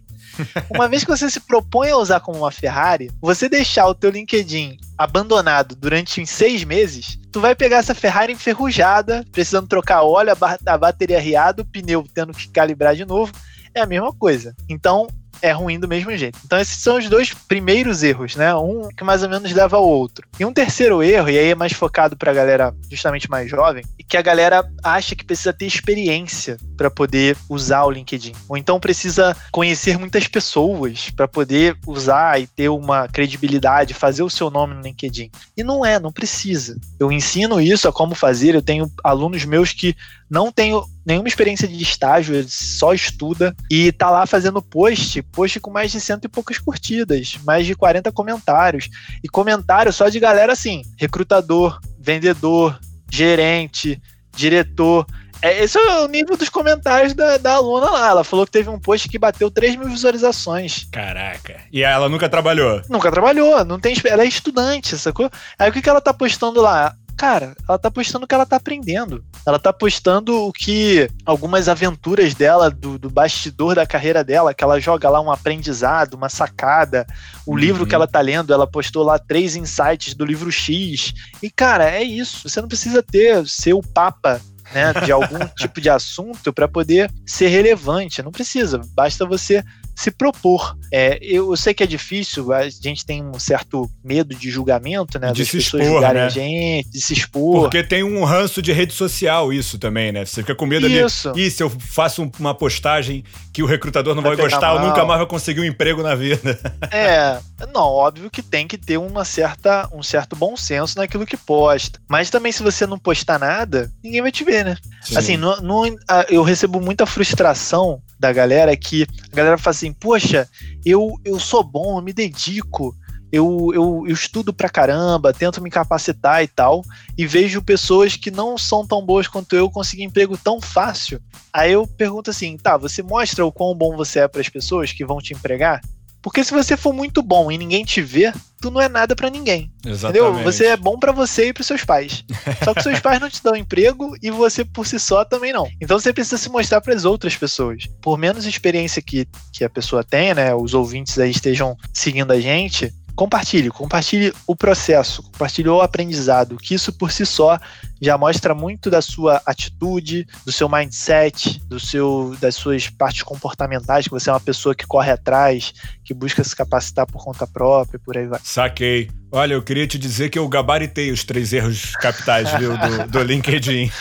Uma 0.69 0.87
vez 0.87 1.03
que 1.03 1.09
você 1.09 1.29
se 1.29 1.39
propõe 1.39 1.89
a 1.89 1.97
usar 1.97 2.19
como 2.19 2.39
uma 2.39 2.51
Ferrari, 2.51 3.11
você 3.21 3.47
deixar 3.47 3.87
o 3.87 3.95
teu 3.95 4.09
LinkedIn 4.09 4.77
abandonado 4.97 5.75
durante 5.75 6.21
uns 6.21 6.29
seis 6.29 6.63
meses, 6.63 7.19
tu 7.31 7.39
vai 7.39 7.55
pegar 7.55 7.77
essa 7.77 7.95
Ferrari 7.95 8.33
enferrujada, 8.33 9.25
precisando 9.31 9.67
trocar 9.67 10.03
óleo, 10.03 10.35
a, 10.65 10.77
bateria 10.77 11.19
riada, 11.19 11.61
o 11.61 11.65
pneu 11.65 12.05
tendo 12.13 12.33
que 12.33 12.47
calibrar 12.49 12.95
de 12.95 13.05
novo. 13.05 13.33
É 13.73 13.81
a 13.81 13.87
mesma 13.87 14.13
coisa. 14.13 14.55
Então, 14.69 15.07
é 15.43 15.51
ruim 15.51 15.77
do 15.77 15.89
mesmo 15.89 16.15
jeito. 16.15 16.39
Então, 16.45 16.57
esses 16.57 16.77
são 16.77 16.97
os 16.97 17.09
dois 17.09 17.33
primeiros 17.33 18.01
erros, 18.01 18.37
né? 18.37 18.55
Um 18.55 18.87
que 18.87 19.03
mais 19.03 19.23
ou 19.23 19.29
menos 19.29 19.51
leva 19.51 19.75
ao 19.75 19.85
outro. 19.85 20.25
E 20.39 20.45
um 20.45 20.53
terceiro 20.53 21.03
erro, 21.03 21.29
e 21.29 21.37
aí 21.37 21.49
é 21.49 21.55
mais 21.55 21.73
focado 21.73 22.15
pra 22.15 22.33
galera 22.33 22.73
justamente 22.89 23.29
mais 23.29 23.49
jovem, 23.49 23.83
e 23.99 24.03
que 24.05 24.15
a 24.15 24.21
galera 24.21 24.65
acha 24.81 25.15
que 25.15 25.25
precisa 25.25 25.51
ter 25.51 25.65
experiência 25.65 26.57
para 26.77 26.89
poder 26.89 27.35
usar 27.49 27.83
o 27.83 27.91
LinkedIn. 27.91 28.31
Ou 28.47 28.55
então 28.55 28.79
precisa 28.79 29.35
conhecer 29.51 29.99
muitas 29.99 30.27
pessoas 30.27 31.09
para 31.09 31.27
poder 31.27 31.77
usar 31.85 32.39
e 32.39 32.47
ter 32.47 32.69
uma 32.69 33.09
credibilidade, 33.09 33.93
fazer 33.93 34.23
o 34.23 34.29
seu 34.29 34.49
nome 34.49 34.75
no 34.75 34.81
LinkedIn. 34.81 35.29
E 35.57 35.63
não 35.63 35.85
é, 35.85 35.99
não 35.99 36.11
precisa. 36.11 36.77
Eu 36.97 37.11
ensino 37.11 37.59
isso 37.59 37.85
a 37.89 37.91
como 37.91 38.15
fazer, 38.15 38.55
eu 38.55 38.61
tenho 38.61 38.89
alunos 39.03 39.43
meus 39.43 39.73
que 39.73 39.93
não 40.29 40.51
têm 40.51 40.73
nenhuma 41.05 41.27
experiência 41.27 41.67
de 41.67 41.81
estágio, 41.81 42.45
só 42.47 42.93
estuda 42.93 43.55
e 43.69 43.91
tá 43.91 44.09
lá 44.09 44.25
fazendo 44.25 44.61
post, 44.61 45.21
post 45.23 45.59
com 45.59 45.71
mais 45.71 45.91
de 45.91 45.99
cento 45.99 46.25
e 46.25 46.29
poucas 46.29 46.57
curtidas, 46.57 47.37
mais 47.43 47.65
de 47.65 47.75
40 47.75 48.11
comentários. 48.11 48.89
E 49.23 49.27
comentário 49.27 49.91
só 49.91 50.09
de 50.09 50.19
galera 50.19 50.53
assim, 50.53 50.83
recrutador, 50.97 51.79
vendedor, 51.99 52.79
gerente, 53.09 54.01
diretor. 54.35 55.05
É, 55.41 55.61
esse 55.61 55.77
é 55.77 55.99
o 55.99 56.07
nível 56.07 56.37
dos 56.37 56.47
comentários 56.47 57.13
da, 57.13 57.37
da 57.37 57.55
aluna 57.55 57.89
lá. 57.89 58.09
Ela 58.09 58.23
falou 58.23 58.45
que 58.45 58.51
teve 58.51 58.69
um 58.69 58.79
post 58.79 59.09
que 59.09 59.19
bateu 59.19 59.51
3 59.51 59.75
mil 59.75 59.89
visualizações. 59.89 60.87
Caraca. 60.89 61.57
E 61.71 61.83
ela 61.83 62.07
nunca 62.07 62.29
trabalhou? 62.29 62.81
Nunca 62.89 63.11
trabalhou, 63.11 63.65
não 63.65 63.77
tem. 63.77 63.93
Ela 64.05 64.23
é 64.23 64.27
estudante, 64.27 64.97
sacou? 64.97 65.29
Aí 65.59 65.69
o 65.69 65.73
que, 65.73 65.81
que 65.81 65.89
ela 65.89 65.99
tá 65.99 66.13
postando 66.13 66.61
lá? 66.61 66.95
Cara, 67.17 67.55
ela 67.67 67.77
tá 67.77 67.89
postando 67.89 68.25
o 68.25 68.27
que 68.27 68.35
ela 68.35 68.45
tá 68.45 68.55
aprendendo. 68.57 69.23
Ela 69.45 69.59
tá 69.59 69.71
postando 69.71 70.47
o 70.47 70.51
que 70.51 71.09
algumas 71.25 71.67
aventuras 71.67 72.33
dela, 72.33 72.69
do, 72.69 72.97
do 72.97 73.09
bastidor 73.09 73.75
da 73.75 73.85
carreira 73.85 74.23
dela, 74.23 74.53
que 74.53 74.63
ela 74.63 74.79
joga 74.79 75.09
lá 75.09 75.21
um 75.21 75.31
aprendizado, 75.31 76.13
uma 76.15 76.29
sacada, 76.29 77.05
o 77.45 77.51
uhum. 77.51 77.57
livro 77.57 77.85
que 77.85 77.95
ela 77.95 78.07
tá 78.07 78.21
lendo, 78.21 78.53
ela 78.53 78.67
postou 78.67 79.03
lá 79.03 79.17
três 79.17 79.55
insights 79.55 80.13
do 80.13 80.25
livro 80.25 80.51
X. 80.51 81.13
E, 81.41 81.49
cara, 81.49 81.89
é 81.89 82.03
isso. 82.03 82.47
Você 82.47 82.61
não 82.61 82.67
precisa 82.67 83.03
ter, 83.03 83.47
ser 83.47 83.73
o 83.73 83.81
papa 83.81 84.41
né, 84.73 84.93
de 85.05 85.11
algum 85.11 85.39
tipo 85.57 85.79
de 85.79 85.89
assunto 85.89 86.51
para 86.51 86.67
poder 86.67 87.11
ser 87.25 87.47
relevante. 87.47 88.21
Não 88.21 88.31
precisa. 88.31 88.81
Basta 88.95 89.25
você 89.25 89.63
se 89.95 90.11
propor. 90.11 90.75
É, 90.91 91.17
eu, 91.21 91.55
sei 91.55 91.73
que 91.73 91.83
é 91.83 91.87
difícil, 91.87 92.51
a 92.53 92.67
gente 92.69 93.05
tem 93.05 93.23
um 93.23 93.39
certo 93.39 93.89
medo 94.03 94.35
de 94.35 94.49
julgamento, 94.49 95.19
né? 95.19 95.31
De 95.31 95.45
se 95.45 95.57
pessoas 95.57 95.83
expor, 95.83 95.95
julgarem 95.95 96.21
né? 96.21 96.27
a 96.27 96.29
gente, 96.29 96.89
de 96.89 97.01
se 97.01 97.13
expor. 97.13 97.61
Porque 97.61 97.83
tem 97.83 98.03
um 98.03 98.23
ranço 98.23 98.61
de 98.61 98.71
rede 98.71 98.93
social 98.93 99.51
isso 99.51 99.77
também, 99.77 100.11
né? 100.11 100.25
Você 100.25 100.41
fica 100.41 100.55
com 100.55 100.65
medo 100.65 100.87
isso. 100.87 101.29
ali. 101.29 101.47
E 101.47 101.51
se 101.51 101.61
eu 101.61 101.69
faço 101.69 102.29
uma 102.39 102.53
postagem 102.53 103.23
que 103.51 103.61
o 103.61 103.65
recrutador 103.65 104.15
não 104.15 104.23
vai, 104.23 104.35
vai 104.35 104.49
gostar, 104.49 104.75
eu 104.75 104.81
nunca 104.81 105.05
mais 105.05 105.19
vou 105.19 105.27
conseguir 105.27 105.61
um 105.61 105.65
emprego 105.65 106.01
na 106.01 106.15
vida. 106.15 106.59
É, 106.91 107.39
não, 107.73 107.81
óbvio 107.81 108.29
que 108.29 108.41
tem 108.41 108.67
que 108.67 108.77
ter 108.77 108.97
uma 108.97 109.25
certa, 109.25 109.89
um 109.91 110.03
certo 110.03 110.35
bom 110.35 110.55
senso 110.55 110.97
naquilo 110.97 111.25
que 111.25 111.35
posta. 111.35 111.99
Mas 112.07 112.29
também 112.29 112.51
se 112.51 112.61
você 112.61 112.85
não 112.85 112.99
postar 112.99 113.39
nada, 113.39 113.91
ninguém 114.03 114.21
vai 114.21 114.31
te 114.31 114.43
ver, 114.43 114.63
né? 114.63 114.77
Sim. 115.01 115.17
Assim, 115.17 115.37
no, 115.37 115.59
no, 115.61 115.83
eu 116.29 116.43
recebo 116.43 116.79
muita 116.79 117.05
frustração 117.05 118.01
da 118.19 118.31
galera 118.31 118.75
que 118.77 119.03
a 119.31 119.35
galera 119.35 119.57
fala 119.57 119.71
assim, 119.71 119.82
poxa, 119.91 120.47
eu, 120.85 121.19
eu 121.25 121.39
sou 121.39 121.63
bom, 121.63 121.97
eu 121.97 122.01
me 122.03 122.13
dedico, 122.13 122.95
eu, 123.31 123.71
eu, 123.73 124.03
eu, 124.05 124.13
estudo 124.13 124.53
pra 124.53 124.69
caramba, 124.69 125.33
tento 125.33 125.59
me 125.59 125.71
capacitar 125.71 126.43
e 126.43 126.47
tal, 126.47 126.83
e 127.17 127.25
vejo 127.25 127.63
pessoas 127.63 128.15
que 128.15 128.29
não 128.29 128.59
são 128.59 128.85
tão 128.85 129.03
boas 129.03 129.27
quanto 129.27 129.55
eu 129.55 129.71
conseguir 129.71 130.03
emprego 130.03 130.37
tão 130.37 130.61
fácil. 130.61 131.19
Aí 131.51 131.71
eu 131.71 131.87
pergunto 131.87 132.29
assim, 132.29 132.55
tá, 132.57 132.77
você 132.77 133.01
mostra 133.01 133.43
o 133.43 133.51
quão 133.51 133.75
bom 133.75 133.97
você 133.97 134.19
é 134.19 134.27
para 134.27 134.39
as 134.39 134.49
pessoas 134.49 134.91
que 134.91 135.03
vão 135.03 135.17
te 135.17 135.33
empregar? 135.33 135.81
Porque 136.23 136.41
se 136.41 136.53
você 136.53 136.77
for 136.77 136.93
muito 136.93 137.21
bom 137.21 137.51
e 137.51 137.57
ninguém 137.57 137.83
te 137.83 138.01
vê, 138.01 138.31
tu 138.61 138.71
não 138.71 138.79
é 138.79 138.87
nada 138.87 139.13
para 139.13 139.29
ninguém. 139.29 139.69
Exatamente. 139.85 140.25
Entendeu? 140.25 140.43
Você 140.45 140.65
é 140.67 140.77
bom 140.77 140.97
para 140.97 141.11
você 141.11 141.49
e 141.49 141.53
para 141.53 141.63
seus 141.63 141.83
pais. 141.83 142.23
Só 142.63 142.73
que 142.73 142.81
seus 142.81 142.99
pais 143.01 143.19
não 143.19 143.29
te 143.29 143.43
dão 143.43 143.53
emprego 143.53 144.15
e 144.23 144.31
você 144.31 144.63
por 144.63 144.87
si 144.87 144.97
só 144.97 145.25
também 145.25 145.51
não. 145.51 145.69
Então 145.81 145.99
você 145.99 146.13
precisa 146.13 146.37
se 146.37 146.49
mostrar 146.49 146.79
para 146.79 146.95
as 146.95 147.03
outras 147.03 147.35
pessoas. 147.35 147.87
Por 148.01 148.17
menos 148.17 148.45
experiência 148.45 149.01
que, 149.01 149.27
que 149.51 149.65
a 149.65 149.69
pessoa 149.69 150.01
tenha, 150.01 150.33
né, 150.33 150.55
os 150.55 150.73
ouvintes 150.73 151.19
aí 151.19 151.29
estejam 151.29 151.77
seguindo 151.93 152.31
a 152.31 152.39
gente, 152.39 152.93
compartilhe, 153.15 153.69
compartilhe 153.69 154.33
o 154.47 154.55
processo, 154.55 155.23
compartilhe 155.23 155.69
o 155.69 155.81
aprendizado, 155.81 156.57
que 156.57 156.73
isso 156.73 156.91
por 156.91 157.11
si 157.11 157.25
só 157.25 157.59
já 158.01 158.17
mostra 158.17 158.53
muito 158.53 158.89
da 158.89 159.01
sua 159.01 159.41
atitude, 159.45 160.27
do 160.45 160.51
seu 160.51 160.67
mindset, 160.67 161.61
do 161.65 161.79
seu, 161.79 162.35
das 162.41 162.55
suas 162.55 162.89
partes 162.89 163.23
comportamentais, 163.23 164.05
que 164.05 164.11
você 164.11 164.29
é 164.29 164.33
uma 164.33 164.39
pessoa 164.39 164.75
que 164.75 164.85
corre 164.85 165.11
atrás, 165.11 165.73
que 166.03 166.13
busca 166.13 166.43
se 166.43 166.55
capacitar 166.55 167.05
por 167.05 167.23
conta 167.23 167.47
própria, 167.47 167.99
por 167.99 168.17
aí 168.17 168.27
vai. 168.27 168.39
Saquei. 168.43 169.09
Olha, 169.31 169.53
eu 169.53 169.63
queria 169.63 169.87
te 169.87 169.97
dizer 169.97 170.29
que 170.29 170.37
eu 170.37 170.47
gabaritei 170.47 171.11
os 171.11 171.23
três 171.23 171.53
erros 171.53 171.95
capitais 171.95 172.51
viu, 172.59 172.77
do, 172.77 173.07
do 173.07 173.23
LinkedIn. 173.23 173.91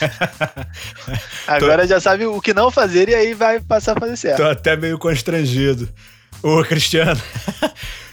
Agora 1.47 1.83
Tô... 1.83 1.89
já 1.89 2.01
sabe 2.01 2.27
o 2.27 2.41
que 2.41 2.53
não 2.53 2.71
fazer 2.71 3.09
e 3.09 3.15
aí 3.15 3.35
vai 3.35 3.61
passar 3.61 3.97
a 3.97 4.01
fazer 4.01 4.17
certo. 4.17 4.39
Tô 4.39 4.49
até 4.49 4.77
meio 4.77 4.99
constrangido. 4.99 5.89
Ô, 6.43 6.63
Cristiano, 6.65 7.21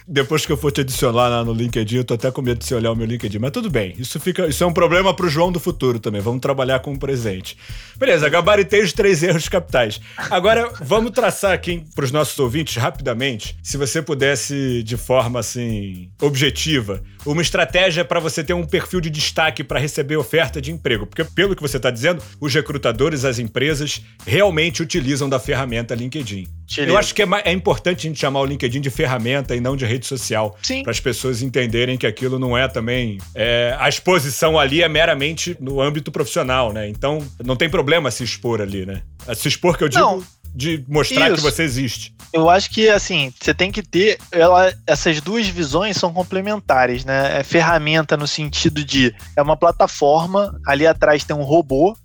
depois 0.10 0.44
que 0.44 0.52
eu 0.52 0.58
for 0.58 0.72
te 0.72 0.82
adicionar 0.82 1.28
lá 1.28 1.46
no 1.46 1.54
LinkedIn, 1.54 1.98
eu 1.98 2.04
tô 2.04 2.16
até 2.16 2.32
com 2.32 2.42
medo 2.42 2.58
de 2.58 2.66
você 2.66 2.74
olhar 2.74 2.92
o 2.92 2.96
meu 2.96 3.06
LinkedIn. 3.06 3.38
Mas 3.38 3.52
tudo 3.52 3.70
bem, 3.70 3.94
isso, 4.00 4.20
fica, 4.20 4.48
isso 4.48 4.64
é 4.64 4.68
um 4.68 4.74
problema 4.74 5.14
pro 5.14 5.30
João 5.30 5.52
do 5.52 5.60
futuro 5.60 6.00
também. 6.00 6.20
Vamos 6.20 6.42
trabalhar 6.42 6.80
com 6.80 6.92
o 6.92 6.98
presente. 6.98 7.56
Beleza, 7.96 8.28
gabaritei 8.28 8.82
os 8.82 8.92
três 8.92 9.22
erros 9.22 9.48
capitais. 9.48 10.02
Agora, 10.32 10.72
vamos 10.82 11.12
traçar 11.12 11.54
aqui 11.54 11.84
pros 11.94 12.12
nossos 12.12 12.38
ouvintes 12.40 12.76
rapidamente, 12.78 13.56
se 13.62 13.78
você 13.78 14.02
pudesse, 14.02 14.82
de 14.82 14.98
forma 14.98 15.40
assim, 15.40 16.10
objetiva, 16.20 17.04
uma 17.26 17.42
estratégia 17.42 18.04
para 18.04 18.20
você 18.20 18.44
ter 18.44 18.54
um 18.54 18.66
perfil 18.66 19.00
de 19.02 19.12
destaque 19.12 19.64
para 19.64 19.80
receber 19.80 20.18
oferta 20.18 20.60
de 20.60 20.72
emprego. 20.72 21.06
Porque, 21.06 21.24
pelo 21.24 21.56
que 21.56 21.62
você 21.62 21.78
está 21.78 21.92
dizendo, 21.92 22.24
os 22.42 22.54
recrutadores, 22.54 23.26
as 23.26 23.38
empresas, 23.38 24.02
realmente 24.26 24.82
utilizam 24.82 25.30
da 25.30 25.40
ferramenta 25.40 25.94
LinkedIn. 25.94 26.48
Eu 26.78 26.98
acho 26.98 27.16
que 27.16 27.24
é, 27.24 27.28
é, 27.46 27.52
importante 27.52 28.06
a 28.06 28.10
gente 28.10 28.20
chamar 28.20 28.42
o 28.42 28.46
LinkedIn 28.46 28.80
de 28.80 28.90
ferramenta 28.90 29.56
e 29.56 29.60
não 29.60 29.76
de 29.76 29.86
rede 29.86 29.99
social. 30.06 30.58
Para 30.84 30.92
as 30.92 31.00
pessoas 31.00 31.42
entenderem 31.42 31.98
que 31.98 32.08
aquilo 32.08 32.40
não 32.40 32.58
é 32.58 32.68
também. 32.68 33.18
É, 33.34 33.76
a 33.80 33.90
exposição 33.90 34.58
ali 34.58 34.82
é 34.82 34.90
meramente 34.90 35.56
no 35.60 35.82
âmbito 35.82 36.12
profissional, 36.12 36.74
né? 36.74 36.88
Então 36.88 37.26
não 37.44 37.56
tem 37.56 37.70
problema 37.70 38.12
se 38.12 38.24
expor 38.24 38.62
ali, 38.62 38.86
né? 38.86 39.02
Se 39.36 39.48
expor 39.48 39.78
que 39.78 39.84
eu 39.84 39.90
digo. 39.90 40.02
Não 40.02 40.24
de 40.54 40.84
mostrar 40.88 41.28
Isso. 41.28 41.36
que 41.36 41.42
você 41.42 41.64
existe. 41.64 42.14
Eu 42.34 42.50
acho 42.50 42.70
que, 42.70 42.90
assim, 42.90 43.34
você 43.40 43.54
tem 43.54 43.72
que 43.72 43.82
ter. 43.82 44.18
Ela, 44.32 44.74
essas 44.86 45.22
duas 45.22 45.48
visões 45.48 45.98
são 45.98 46.14
complementares, 46.14 47.06
né? 47.06 47.40
É 47.40 47.44
ferramenta 47.44 48.18
no 48.18 48.28
sentido 48.28 48.84
de. 48.84 49.14
É 49.36 49.42
uma 49.42 49.58
plataforma, 49.58 50.60
ali 50.66 50.86
atrás 50.86 51.24
tem 51.24 51.36
um 51.36 51.44
robô, 51.44 51.96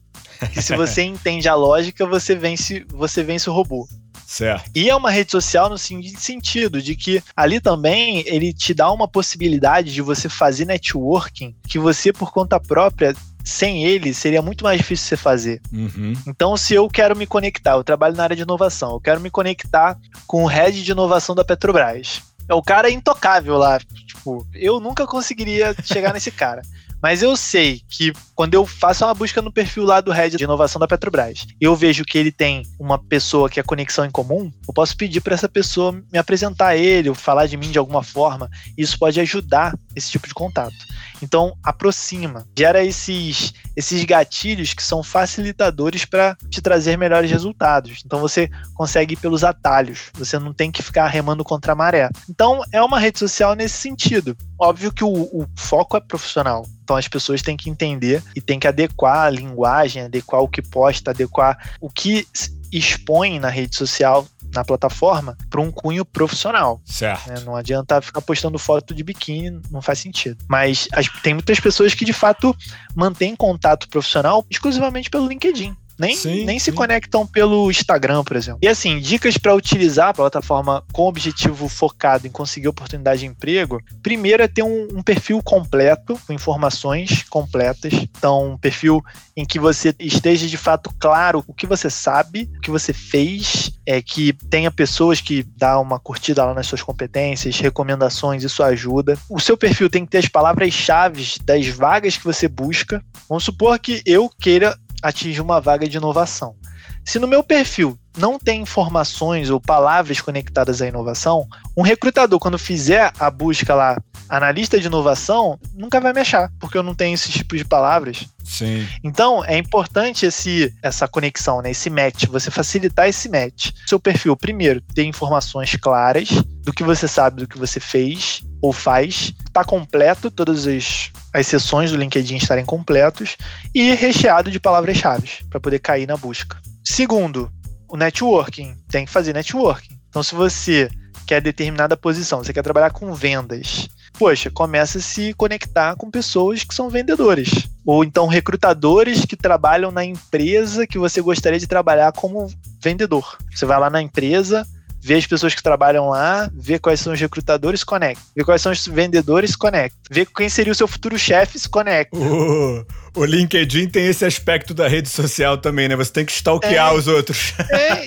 que 0.53 0.63
se 0.63 0.77
você 0.77 1.03
entende 1.05 1.49
a 1.49 1.55
lógica, 1.55 2.07
você 2.07 2.35
vence, 2.35 2.87
você 2.91 3.23
vence 3.23 3.49
o 3.49 3.53
robô. 3.53 3.87
Certo. 4.35 4.69
E 4.75 4.91
é 4.91 4.97
uma 4.97 5.13
rede 5.13 5.31
social 5.31 5.71
no 5.71 5.79
sentido 5.79 6.83
de 6.83 6.97
que 6.97 7.23
ali 7.37 7.61
também 7.61 8.25
ele 8.27 8.53
te 8.53 8.75
dá 8.75 8.91
uma 8.91 9.07
possibilidade 9.07 9.95
de 9.95 10.03
você 10.03 10.29
fazer 10.29 10.65
networking 10.65 11.55
que 11.69 11.79
você, 11.79 12.13
por 12.13 12.33
conta 12.33 12.59
própria, 12.59 13.15
sem 13.45 13.85
ele 13.85 14.13
seria 14.13 14.43
muito 14.43 14.65
mais 14.65 14.79
difícil 14.79 15.07
você 15.07 15.17
fazer. 15.17 15.63
Uhum. 15.73 16.15
Então, 16.27 16.57
se 16.57 16.75
eu 16.75 16.89
quero 16.89 17.17
me 17.17 17.29
conectar, 17.29 17.75
eu 17.75 17.85
trabalho 17.85 18.17
na 18.17 18.25
área 18.25 18.35
de 18.35 18.43
inovação, 18.43 18.95
eu 18.95 19.01
quero 19.01 19.21
me 19.21 19.31
conectar 19.31 19.97
com 20.27 20.43
o 20.43 20.49
head 20.49 20.83
de 20.83 20.91
inovação 20.91 21.33
da 21.33 21.45
Petrobras. 21.45 22.21
O 22.51 22.63
cara 22.63 22.89
é 22.89 22.93
intocável 22.93 23.57
lá. 23.57 23.79
Tipo, 23.79 24.45
eu 24.53 24.81
nunca 24.81 25.07
conseguiria 25.07 25.77
chegar 25.85 26.13
nesse 26.13 26.33
cara. 26.33 26.63
Mas 27.05 27.23
eu 27.23 27.37
sei 27.37 27.83
que 27.87 28.15
quando 28.35 28.55
eu 28.55 28.65
faço 28.65 29.05
uma 29.05 29.13
busca 29.13 29.43
no 29.43 29.53
perfil 29.53 29.85
lá 29.85 30.01
do 30.01 30.11
Head 30.11 30.39
de 30.39 30.45
Inovação 30.45 30.81
da 30.81 30.89
Petrobras, 30.89 31.47
eu 31.61 31.77
vejo 31.77 32.03
que 32.03 32.17
ele 32.17 32.33
tem 32.33 32.63
uma 32.81 32.99
pessoa 32.99 33.51
que 33.51 33.61
é 33.61 33.63
conexão 33.63 34.07
em 34.07 34.11
comum, 34.11 34.51
eu 34.67 34.73
posso 34.73 34.97
pedir 34.97 35.21
para 35.21 35.35
essa 35.35 35.47
pessoa 35.47 35.93
me 35.93 36.19
apresentar 36.19 36.69
a 36.69 36.77
ele, 36.79 37.11
ou 37.11 37.15
falar 37.15 37.47
de 37.47 37.59
mim 37.59 37.71
de 37.71 37.79
alguma 37.79 38.03
forma. 38.03 38.51
Isso 38.77 38.99
pode 38.99 39.21
ajudar 39.21 39.79
esse 39.95 40.11
tipo 40.11 40.27
de 40.27 40.33
contato. 40.33 40.75
Então, 41.23 41.57
aproxima, 41.63 42.47
gera 42.57 42.85
esses, 42.85 43.53
esses 43.77 44.05
gatilhos 44.05 44.75
que 44.75 44.83
são 44.83 45.03
facilitadores 45.03 46.05
para 46.05 46.37
te 46.51 46.61
trazer 46.61 46.99
melhores 46.99 47.31
resultados. 47.31 48.03
Então, 48.05 48.19
você 48.19 48.51
consegue 48.75 49.15
ir 49.15 49.17
pelos 49.19 49.45
atalhos, 49.45 50.11
você 50.15 50.39
não 50.39 50.53
tem 50.53 50.71
que 50.71 50.83
ficar 50.83 51.07
remando 51.07 51.45
contra 51.45 51.73
a 51.73 51.77
maré. 51.77 52.09
Então, 52.29 52.63
é 52.73 52.83
uma 52.83 52.99
rede 52.99 53.19
social 53.19 53.55
nesse 53.55 53.77
sentido. 53.77 54.37
Óbvio 54.59 54.93
que 54.93 55.05
o, 55.05 55.11
o 55.11 55.47
foco 55.57 55.97
é 55.97 56.01
profissional. 56.01 56.67
Então 56.83 56.97
as 56.97 57.09
pessoas 57.09 57.43
têm 57.43 57.57
que 57.57 57.71
entender 57.71 58.23
e 58.35 58.41
têm 58.41 58.59
que 58.59 58.69
adequar 58.69 59.27
a 59.27 59.31
linguagem, 59.31 60.03
adequar 60.03 60.43
o 60.43 60.49
que 60.49 60.63
posta, 60.63 61.11
adequar 61.11 61.73
o 61.81 61.91
que 61.91 62.27
expõe 62.73 63.39
na 63.39 63.49
rede 63.49 63.77
social 63.77 64.27
na 64.55 64.65
plataforma 64.65 65.37
para 65.51 65.61
um 65.61 65.71
cunho 65.71 66.05
profissional. 66.05 66.81
Certo. 66.85 67.29
Né? 67.29 67.41
Não 67.45 67.57
adianta 67.57 68.01
ficar 68.01 68.21
postando 68.21 68.59
foto 68.59 68.95
de 68.95 69.03
biquíni, 69.03 69.61
não 69.71 69.83
faz 69.83 69.99
sentido. 69.99 70.39
Mas 70.49 70.89
as, 70.93 71.09
tem 71.23 71.35
muitas 71.35 71.59
pessoas 71.59 71.95
que 71.95 72.05
de 72.05 72.13
fato 72.13 72.57
mantêm 72.95 73.35
contato 73.35 73.89
profissional 73.89 74.47
exclusivamente 74.49 75.11
pelo 75.11 75.27
LinkedIn. 75.27 75.77
Nem, 75.99 76.17
sim, 76.17 76.45
nem 76.45 76.59
sim. 76.59 76.67
se 76.67 76.73
conectam 76.73 77.27
pelo 77.27 77.71
Instagram, 77.71 78.25
por 78.25 78.37
exemplo. 78.37 78.59
E 78.63 78.69
assim, 78.69 78.99
dicas 78.99 79.39
para 79.39 79.55
utilizar 79.55 80.09
a 80.09 80.15
plataforma 80.15 80.83
com 80.93 81.03
objetivo 81.03 81.69
focado 81.69 82.27
em 82.27 82.31
conseguir 82.31 82.69
oportunidade 82.69 83.21
de 83.21 83.27
emprego. 83.27 83.81
Primeiro 84.03 84.43
é 84.43 84.49
ter 84.49 84.63
um, 84.63 84.89
um, 84.95 85.03
perfil 85.03 85.43
completo, 85.43 86.19
com 86.27 86.33
informações 86.33 87.23
completas. 87.25 87.93
Então, 87.93 88.53
um 88.53 88.59
perfil 88.59 89.03
em 89.37 89.45
que 89.45 89.59
você 89.59 89.95
esteja 89.99 90.47
de 90.47 90.57
fato 90.57 90.93
claro 90.99 91.45
o 91.47 91.55
que 91.55 91.67
você 91.67 91.89
sabe, 91.91 92.51
o 92.57 92.61
que 92.61 92.71
você 92.71 92.93
fez, 92.93 93.73
é 93.87 94.01
que 94.01 94.33
tenha 94.51 94.71
pessoas 94.71 95.21
que 95.21 95.43
dá 95.57 95.79
uma 95.79 95.99
curtida 95.99 96.45
lá 96.45 96.55
nas 96.55 96.67
suas 96.67 96.83
competências, 96.83 97.59
recomendações, 97.59 98.43
isso 98.43 98.63
ajuda. 98.63 99.19
O 99.29 99.41
seu 99.41 99.57
perfil 99.57 99.91
tem 99.91 100.05
que 100.05 100.11
ter 100.11 100.19
as 100.19 100.29
palavras-chave 100.29 101.39
das 101.45 101.67
vagas 101.69 102.17
que 102.17 102.25
você 102.25 102.49
busca. 102.49 103.03
Vamos 103.29 103.45
supor 103.45 103.79
que 103.79 104.03
eu 104.07 104.29
queira 104.29 104.77
atingir 105.05 105.41
uma 105.41 105.61
vaga 105.61 105.87
de 105.87 105.99
inovação. 105.99 106.57
Se 107.05 107.19
no 107.19 107.29
meu 107.29 107.45
perfil 107.45 107.99
não 108.17 108.39
tem 108.39 108.63
informações 108.63 109.51
ou 109.51 109.61
palavras 109.61 110.21
conectadas 110.21 110.81
à 110.81 110.87
inovação, 110.87 111.47
um 111.77 111.83
recrutador, 111.83 112.39
quando 112.39 112.59
fizer 112.59 113.13
a 113.19 113.31
busca 113.31 113.75
lá, 113.75 114.01
analista 114.29 114.81
de 114.81 114.87
inovação, 114.87 115.59
nunca 115.75 116.01
vai 116.01 116.13
me 116.13 116.21
achar, 116.21 116.51
porque 116.59 116.79
eu 116.79 116.83
não 116.83 116.95
tenho 116.95 117.15
esse 117.15 117.31
tipo 117.31 117.57
de 117.57 117.65
palavras. 117.65 118.27
Sim. 118.43 118.87
Então, 119.03 119.45
é 119.45 119.59
importante 119.59 120.25
esse, 120.25 120.73
essa 120.83 121.07
conexão, 121.07 121.61
né, 121.61 121.73
esse 121.73 121.91
match, 121.91 122.27
você 122.27 122.51
facilitar 122.51 123.09
esse 123.09 123.29
match. 123.29 123.73
Seu 123.87 124.01
perfil, 124.01 124.35
primeiro, 124.37 124.81
ter 124.95 125.05
informações 125.05 125.77
claras 125.77 126.29
do 126.63 126.73
que 126.73 126.83
você 126.83 127.07
sabe, 127.07 127.43
do 127.43 127.49
que 127.49 127.59
você 127.59 127.81
fez 127.81 128.43
ou 128.63 128.73
faz, 128.73 129.35
está 129.47 129.63
completo, 129.63 130.31
todas 130.31 130.67
as, 130.67 131.11
as 131.35 131.49
sessões 131.49 131.91
do 131.91 131.97
LinkedIn 131.97 132.37
estarem 132.37 132.65
completos 132.65 133.37
e 133.75 133.93
recheado 133.93 134.53
de 134.53 134.61
palavras-chave 134.61 135.45
para 135.51 135.59
poder 135.59 135.81
cair 135.81 136.07
na 136.07 136.17
busca. 136.17 136.57
Segundo, 136.85 137.51
o 137.89 137.97
networking. 137.97 138.77
Tem 138.89 139.05
que 139.05 139.11
fazer 139.11 139.33
networking. 139.33 139.99
Então, 140.09 140.23
se 140.23 140.35
você 140.35 140.89
quer 141.27 141.41
determinada 141.41 141.97
posição, 141.97 142.45
você 142.45 142.53
quer 142.53 142.63
trabalhar 142.63 142.91
com 142.91 143.13
vendas, 143.15 143.89
poxa, 144.17 144.51
começa 144.51 144.99
a 144.99 145.01
se 145.01 145.35
conectar 145.35 145.97
com 145.97 146.11
pessoas 146.11 146.63
que 146.63 146.75
são 146.75 146.89
vendedores. 146.89 147.69
Ou 147.85 148.05
então 148.05 148.27
recrutadores 148.27 149.25
que 149.25 149.37
trabalham 149.37 149.91
na 149.91 150.05
empresa 150.05 150.87
que 150.87 150.99
você 150.99 151.21
gostaria 151.21 151.59
de 151.59 151.67
trabalhar 151.67 152.13
como 152.13 152.49
vendedor. 152.81 153.39
Você 153.53 153.67
vai 153.67 153.81
lá 153.81 153.91
na 153.91 154.01
empresa, 154.01 154.65
vê 155.05 155.17
as 155.17 155.27
pessoas 155.27 155.55
que 155.55 155.63
trabalham 155.63 156.09
lá, 156.09 156.51
vê 156.55 156.79
quais 156.79 156.99
são 156.99 157.13
os 157.13 157.21
recrutadores, 157.21 157.85
conecta. 157.85 158.23
Vê 158.35 158.43
quais 158.43 158.63
são 158.63 158.73
os 158.73 158.87
vendedores, 158.87 159.55
conecta. 159.55 159.99
Vê 160.11 160.25
quem 160.25 160.49
seria 160.49 160.73
o 160.73 160.75
seu 160.75 160.89
futuro 160.89 161.19
chefe, 161.19 161.59
se 161.59 161.69
conecta. 161.69 162.17
O, 162.17 162.87
o 163.15 163.25
LinkedIn 163.25 163.89
tem 163.89 164.07
esse 164.07 164.25
aspecto 164.25 164.75
da 164.75 164.89
rede 164.89 165.09
social 165.09 165.57
também, 165.57 165.89
né? 165.89 165.97
Você 165.97 166.13
tem 166.13 166.25
que 166.25 166.33
stalkear 166.33 166.93
é, 166.93 166.97
os 166.97 167.07
outros. 167.07 167.55
É, 167.75 168.07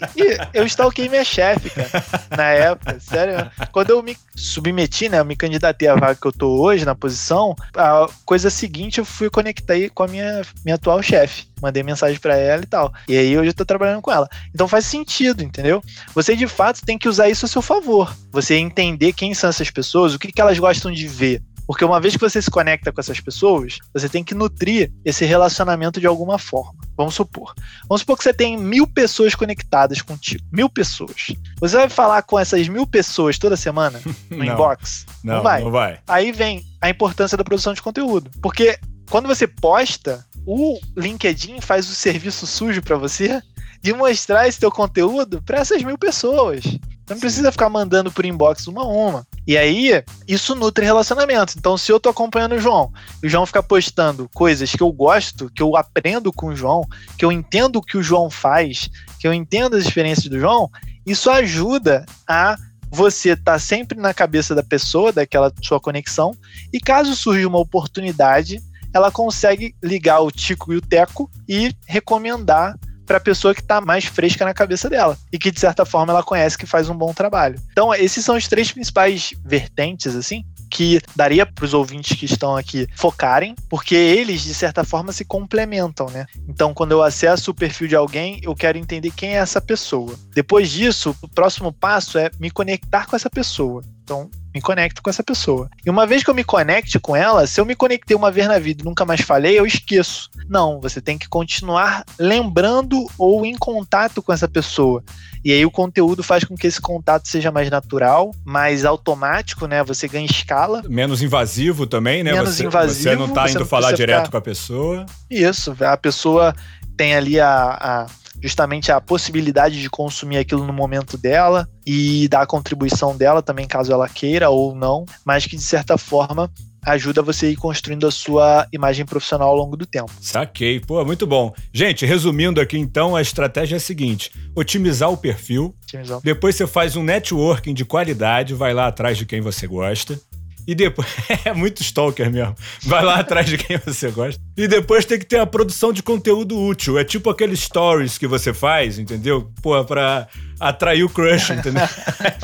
eu 0.54 0.66
stalkeei 0.66 1.10
minha 1.10 1.24
chefe, 1.24 1.70
cara, 1.70 2.06
na 2.36 2.44
época, 2.46 3.00
sério. 3.00 3.52
Quando 3.72 3.90
eu 3.90 4.02
me 4.02 4.18
submeti, 4.36 5.10
né, 5.10 5.20
eu 5.20 5.26
me 5.26 5.36
candidatei 5.36 5.88
à 5.88 5.96
vaga 5.96 6.16
que 6.16 6.26
eu 6.26 6.32
tô 6.32 6.62
hoje, 6.62 6.86
na 6.86 6.96
posição, 6.96 7.56
a 7.76 8.08
coisa 8.26 8.50
seguinte 8.50 9.00
eu 9.00 9.06
fui 9.06 9.30
conectar 9.30 9.76
com 9.94 10.04
a 10.04 10.08
minha, 10.08 10.42
minha 10.64 10.76
atual 10.76 11.02
chefe. 11.02 11.48
Mandei 11.62 11.84
mensagem 11.84 12.20
para 12.20 12.36
ela 12.36 12.64
e 12.64 12.66
tal. 12.66 12.94
E 13.08 13.18
aí 13.18 13.38
hoje 13.38 13.50
eu 13.50 13.54
tô 13.54 13.66
trabalhando 13.66 14.02
com 14.02 14.12
ela. 14.12 14.30
Então 14.54 14.68
faz 14.68 14.86
sentido, 14.86 15.44
entendeu? 15.44 15.84
Você 16.14 16.36
de 16.36 16.48
fato 16.48 16.86
tem 16.86 16.98
que 16.98 17.10
usar 17.10 17.30
isso 17.30 17.46
a 17.46 17.50
seu 17.50 17.62
favor. 17.62 18.16
Você 18.32 18.56
entender 18.56 19.14
quem 19.14 19.34
são 19.34 19.50
essas 19.50 19.70
pessoas, 19.70 20.14
o 20.14 20.20
que, 20.20 20.32
que 20.32 20.42
elas 20.42 20.60
gostam 20.60 20.92
de 20.92 21.08
ver. 21.08 21.42
Porque 21.68 21.84
uma 21.84 22.00
vez 22.00 22.16
que 22.16 22.22
você 22.22 22.42
se 22.42 22.50
conecta 22.50 22.94
com 22.94 23.02
essas 23.02 23.20
pessoas, 23.20 23.80
você 23.94 24.08
tem 24.08 24.24
que 24.24 24.34
nutrir 24.34 24.92
esse 25.04 25.26
relacionamento 25.26 26.00
de 26.00 26.08
alguma 26.08 26.40
forma. 26.40 26.74
Vamos 26.96 27.14
supor. 27.14 27.54
Vamos 27.90 28.02
supor 28.02 28.18
que 28.18 28.24
você 28.24 28.34
tem 28.34 28.58
mil 28.58 28.88
pessoas 28.88 29.36
conectadas 29.36 30.02
contigo. 30.02 30.44
Mil 30.52 30.70
pessoas. 30.70 31.36
Você 31.60 31.76
vai 31.76 31.90
falar 31.90 32.22
com 32.24 32.40
essas 32.40 32.70
mil 32.70 32.88
pessoas 32.88 33.38
toda 33.38 33.58
semana 33.58 34.00
no 34.32 34.38
não, 34.38 34.46
inbox? 34.46 35.06
Não, 35.24 35.36
não 35.36 35.44
vai. 35.44 35.62
não 35.62 35.72
vai. 35.72 36.00
Aí 36.08 36.32
vem 36.32 36.64
a 36.82 36.90
importância 36.90 37.38
da 37.38 37.44
produção 37.44 37.74
de 37.74 37.82
conteúdo. 37.82 38.32
Porque 38.42 38.80
quando 39.10 39.28
você 39.28 39.46
posta, 39.46 40.26
o 40.46 40.80
LinkedIn 40.96 41.60
faz 41.60 41.90
o 41.90 41.96
serviço 41.96 42.48
sujo 42.48 42.82
para 42.82 42.96
você 42.96 43.42
de 43.82 43.94
mostrar 43.94 44.48
esse 44.48 44.60
teu 44.60 44.72
conteúdo 44.72 45.42
para 45.42 45.60
essas 45.60 45.84
mil 45.84 45.98
pessoas. 45.98 46.64
Você 46.64 47.14
não 47.14 47.20
precisa 47.20 47.52
ficar 47.52 47.70
mandando 47.70 48.12
por 48.12 48.26
inbox 48.26 48.68
uma 48.68 48.84
a 48.84 48.88
uma. 48.88 49.28
E 49.48 49.58
aí, 49.58 50.04
isso 50.28 50.54
nutre 50.54 50.84
relacionamentos. 50.84 51.56
Então, 51.56 51.78
se 51.78 51.90
eu 51.90 52.02
tô 52.02 52.10
acompanhando 52.10 52.56
o 52.56 52.60
João, 52.60 52.92
e 53.24 53.28
o 53.28 53.30
João 53.30 53.46
fica 53.46 53.64
postando 53.64 54.30
coisas 54.34 54.70
que 54.74 54.84
eu 54.84 54.92
gosto, 54.92 55.50
que 55.50 55.64
eu 55.64 55.78
aprendo 55.78 56.34
com 56.34 56.48
o 56.48 56.56
João, 56.56 56.86
que 57.18 57.24
eu 57.24 57.32
entendo 57.32 57.78
o 57.78 57.82
que 57.82 57.98
o 57.98 58.04
João 58.04 58.30
faz, 58.30 58.90
que 59.18 59.26
eu 59.26 59.34
entendo 59.34 59.78
as 59.78 59.86
experiências 59.86 60.28
do 60.28 60.38
João, 60.38 60.70
isso 61.06 61.32
ajuda 61.32 62.06
a 62.28 62.58
você 62.92 63.30
estar 63.30 63.54
tá 63.54 63.60
sempre 63.60 63.98
na 63.98 64.14
cabeça 64.14 64.54
da 64.54 64.64
pessoa, 64.64 65.14
daquela 65.14 65.50
sua 65.62 65.80
conexão, 65.80 66.36
e 66.74 66.80
caso 66.80 67.16
surja 67.16 67.48
uma 67.48 67.60
oportunidade, 67.60 68.62
ela 68.94 69.12
consegue 69.12 69.74
ligar 69.82 70.20
o 70.20 70.32
Tico 70.32 70.74
e 70.74 70.78
o 70.78 70.82
Teco 70.82 71.32
e 71.48 71.74
recomendar 71.86 72.78
para 73.08 73.18
a 73.18 73.22
pessoa 73.22 73.56
que 73.56 73.62
está 73.62 73.82
mais 73.82 74.06
fresca 74.06 74.46
na 74.46 74.54
cabeça 74.54 74.90
dela 74.90 75.18
e 75.32 75.40
que 75.40 75.50
de 75.50 75.60
certa 75.60 75.86
forma 75.86 76.12
ela 76.12 76.22
conhece 76.22 76.58
que 76.58 76.66
faz 76.66 76.90
um 76.90 76.96
bom 76.96 77.14
trabalho. 77.14 77.60
Então, 77.72 77.94
esses 77.96 78.24
são 78.24 78.36
os 78.36 78.48
três 78.48 78.72
principais 78.72 79.34
vertentes 79.44 80.16
assim 80.16 80.44
que 80.70 81.02
daria 81.16 81.46
para 81.46 81.64
os 81.64 81.74
ouvintes 81.74 82.18
que 82.18 82.26
estão 82.26 82.58
aqui 82.58 82.88
focarem, 82.94 83.56
porque 83.70 83.96
eles 83.96 84.42
de 84.42 84.54
certa 84.54 84.84
forma 84.84 85.14
se 85.14 85.24
complementam, 85.24 86.08
né? 86.10 86.26
Então, 86.48 86.74
quando 86.74 86.92
eu 86.92 87.02
acesso 87.02 87.52
o 87.52 87.54
perfil 87.54 87.88
de 87.88 87.96
alguém, 87.96 88.40
eu 88.44 88.54
quero 88.54 88.78
entender 88.78 89.12
quem 89.12 89.30
é 89.30 89.38
essa 89.38 89.62
pessoa. 89.62 90.14
Depois 90.36 90.70
disso, 90.70 91.16
o 91.22 91.28
próximo 91.30 91.72
passo 91.72 92.18
é 92.18 92.30
me 92.38 92.52
conectar 92.52 93.06
com 93.06 93.16
essa 93.16 93.30
pessoa. 93.30 93.82
Então, 94.04 94.30
me 94.58 94.62
conecto 94.62 95.04
com 95.04 95.10
essa 95.10 95.24
pessoa. 95.24 95.70
E 95.86 95.90
uma 95.90 96.08
vez 96.08 96.24
que 96.24 96.30
eu 96.30 96.34
me 96.34 96.44
conecte 96.44 97.00
com 97.00 97.16
ela, 97.16 97.46
se 97.46 97.62
eu 97.62 97.66
me 97.66 97.76
conectei 97.76 98.18
uma 98.18 98.32
vez 98.32 98.48
na 98.48 98.58
vida 98.58 98.82
e 98.82 98.86
nunca 98.86 99.06
mais 99.06 99.22
falei, 99.22 99.58
eu 99.58 99.66
esqueço. 99.66 100.30
Não, 100.50 100.82
você 100.82 101.00
tem 101.00 101.18
que 101.18 101.30
continuar 101.30 102.04
lembrando 102.18 103.06
ou 103.18 103.46
em 103.46 103.56
contato 103.56 104.22
com 104.22 104.34
essa 104.34 104.48
pessoa. 104.48 105.04
E 105.46 105.54
aí 105.54 105.64
o 105.64 105.72
conteúdo 105.72 106.24
faz 106.24 106.44
com 106.44 106.56
que 106.56 106.66
esse 106.66 106.82
contato 106.82 107.28
seja 107.28 107.52
mais 107.52 107.70
natural, 107.70 108.32
mais 108.44 108.84
automático, 108.84 109.68
né? 109.68 109.84
Você 109.84 110.08
ganha 110.08 110.26
escala. 110.26 110.82
Menos 110.90 111.22
invasivo 111.22 111.86
também, 111.86 112.24
né? 112.24 112.34
Menos 112.34 112.56
você, 112.56 112.66
invasivo. 112.66 113.10
Você 113.10 113.16
não 113.16 113.30
tá 113.30 113.50
indo 113.50 113.66
falar 113.66 113.92
direto 113.92 114.26
ficar... 114.26 114.32
com 114.32 114.38
a 114.38 114.42
pessoa. 114.42 115.06
Isso, 115.30 115.76
a 115.80 115.96
pessoa 115.96 116.56
tem 116.98 117.16
ali 117.16 117.40
a, 117.40 117.78
a 117.80 118.08
justamente 118.42 118.92
a 118.92 119.02
possibilidade 119.02 119.82
de 119.82 119.90
consumir 119.90 120.38
aquilo 120.38 120.66
no 120.66 120.74
momento 120.74 121.18
dela 121.18 121.68
e 121.86 122.28
dar 122.28 122.42
a 122.42 122.48
contribuição 122.48 123.16
dela 123.16 123.42
também, 123.42 123.68
caso 123.68 123.92
ela 123.92 124.08
queira 124.08 124.50
ou 124.50 124.76
não, 124.76 125.06
mas 125.26 125.46
que 125.46 125.56
de 125.56 125.64
certa 125.64 125.98
forma 125.98 126.52
ajuda 126.86 127.22
você 127.22 127.48
a 127.48 127.50
ir 127.50 127.56
construindo 127.56 128.08
a 128.08 128.12
sua 128.12 128.66
imagem 128.72 129.06
profissional 129.06 129.50
ao 129.50 129.56
longo 129.56 129.76
do 129.76 129.86
tempo. 129.86 130.12
Saquei, 130.22 130.80
pô, 130.80 131.04
muito 131.04 131.28
bom. 131.28 131.54
Gente, 131.74 132.06
resumindo 132.06 132.62
aqui 132.62 132.78
então, 132.78 133.16
a 133.16 133.22
estratégia 133.22 133.76
é 133.76 133.78
a 133.78 133.82
seguinte: 133.82 134.32
otimizar 134.56 135.12
o 135.12 135.18
perfil. 135.18 135.76
Otimizar. 135.84 136.20
Depois 136.24 136.56
você 136.56 136.66
faz 136.66 136.96
um 136.96 137.04
networking 137.04 137.74
de 137.74 137.84
qualidade, 137.84 138.54
vai 138.54 138.74
lá 138.74 138.88
atrás 138.88 139.18
de 139.18 139.26
quem 139.26 139.42
você 139.42 139.68
gosta. 139.68 140.20
E 140.68 140.76
depois. 140.76 141.08
é 141.46 141.54
muito 141.54 141.82
stalker 141.82 142.30
mesmo. 142.30 142.54
Vai 142.84 143.02
lá 143.02 143.20
atrás 143.20 143.48
de 143.48 143.58
quem 143.58 143.78
você 143.78 144.12
gosta. 144.12 144.42
E 144.58 144.68
depois 144.68 145.06
tem 145.06 145.18
que 145.18 145.26
ter 145.26 145.40
a 145.40 145.46
produção 145.46 145.94
de 145.94 146.04
conteúdo 146.04 146.60
útil. 146.60 147.00
É 147.00 147.06
tipo 147.06 147.30
aqueles 147.30 147.62
stories 147.62 148.18
que 148.18 148.28
você 148.28 148.54
faz, 148.54 149.00
entendeu? 149.00 149.50
Pô, 149.62 149.82
pra 149.86 150.28
atrair 150.60 151.04
o 151.04 151.10
crush, 151.10 151.52
entendeu? 151.52 151.88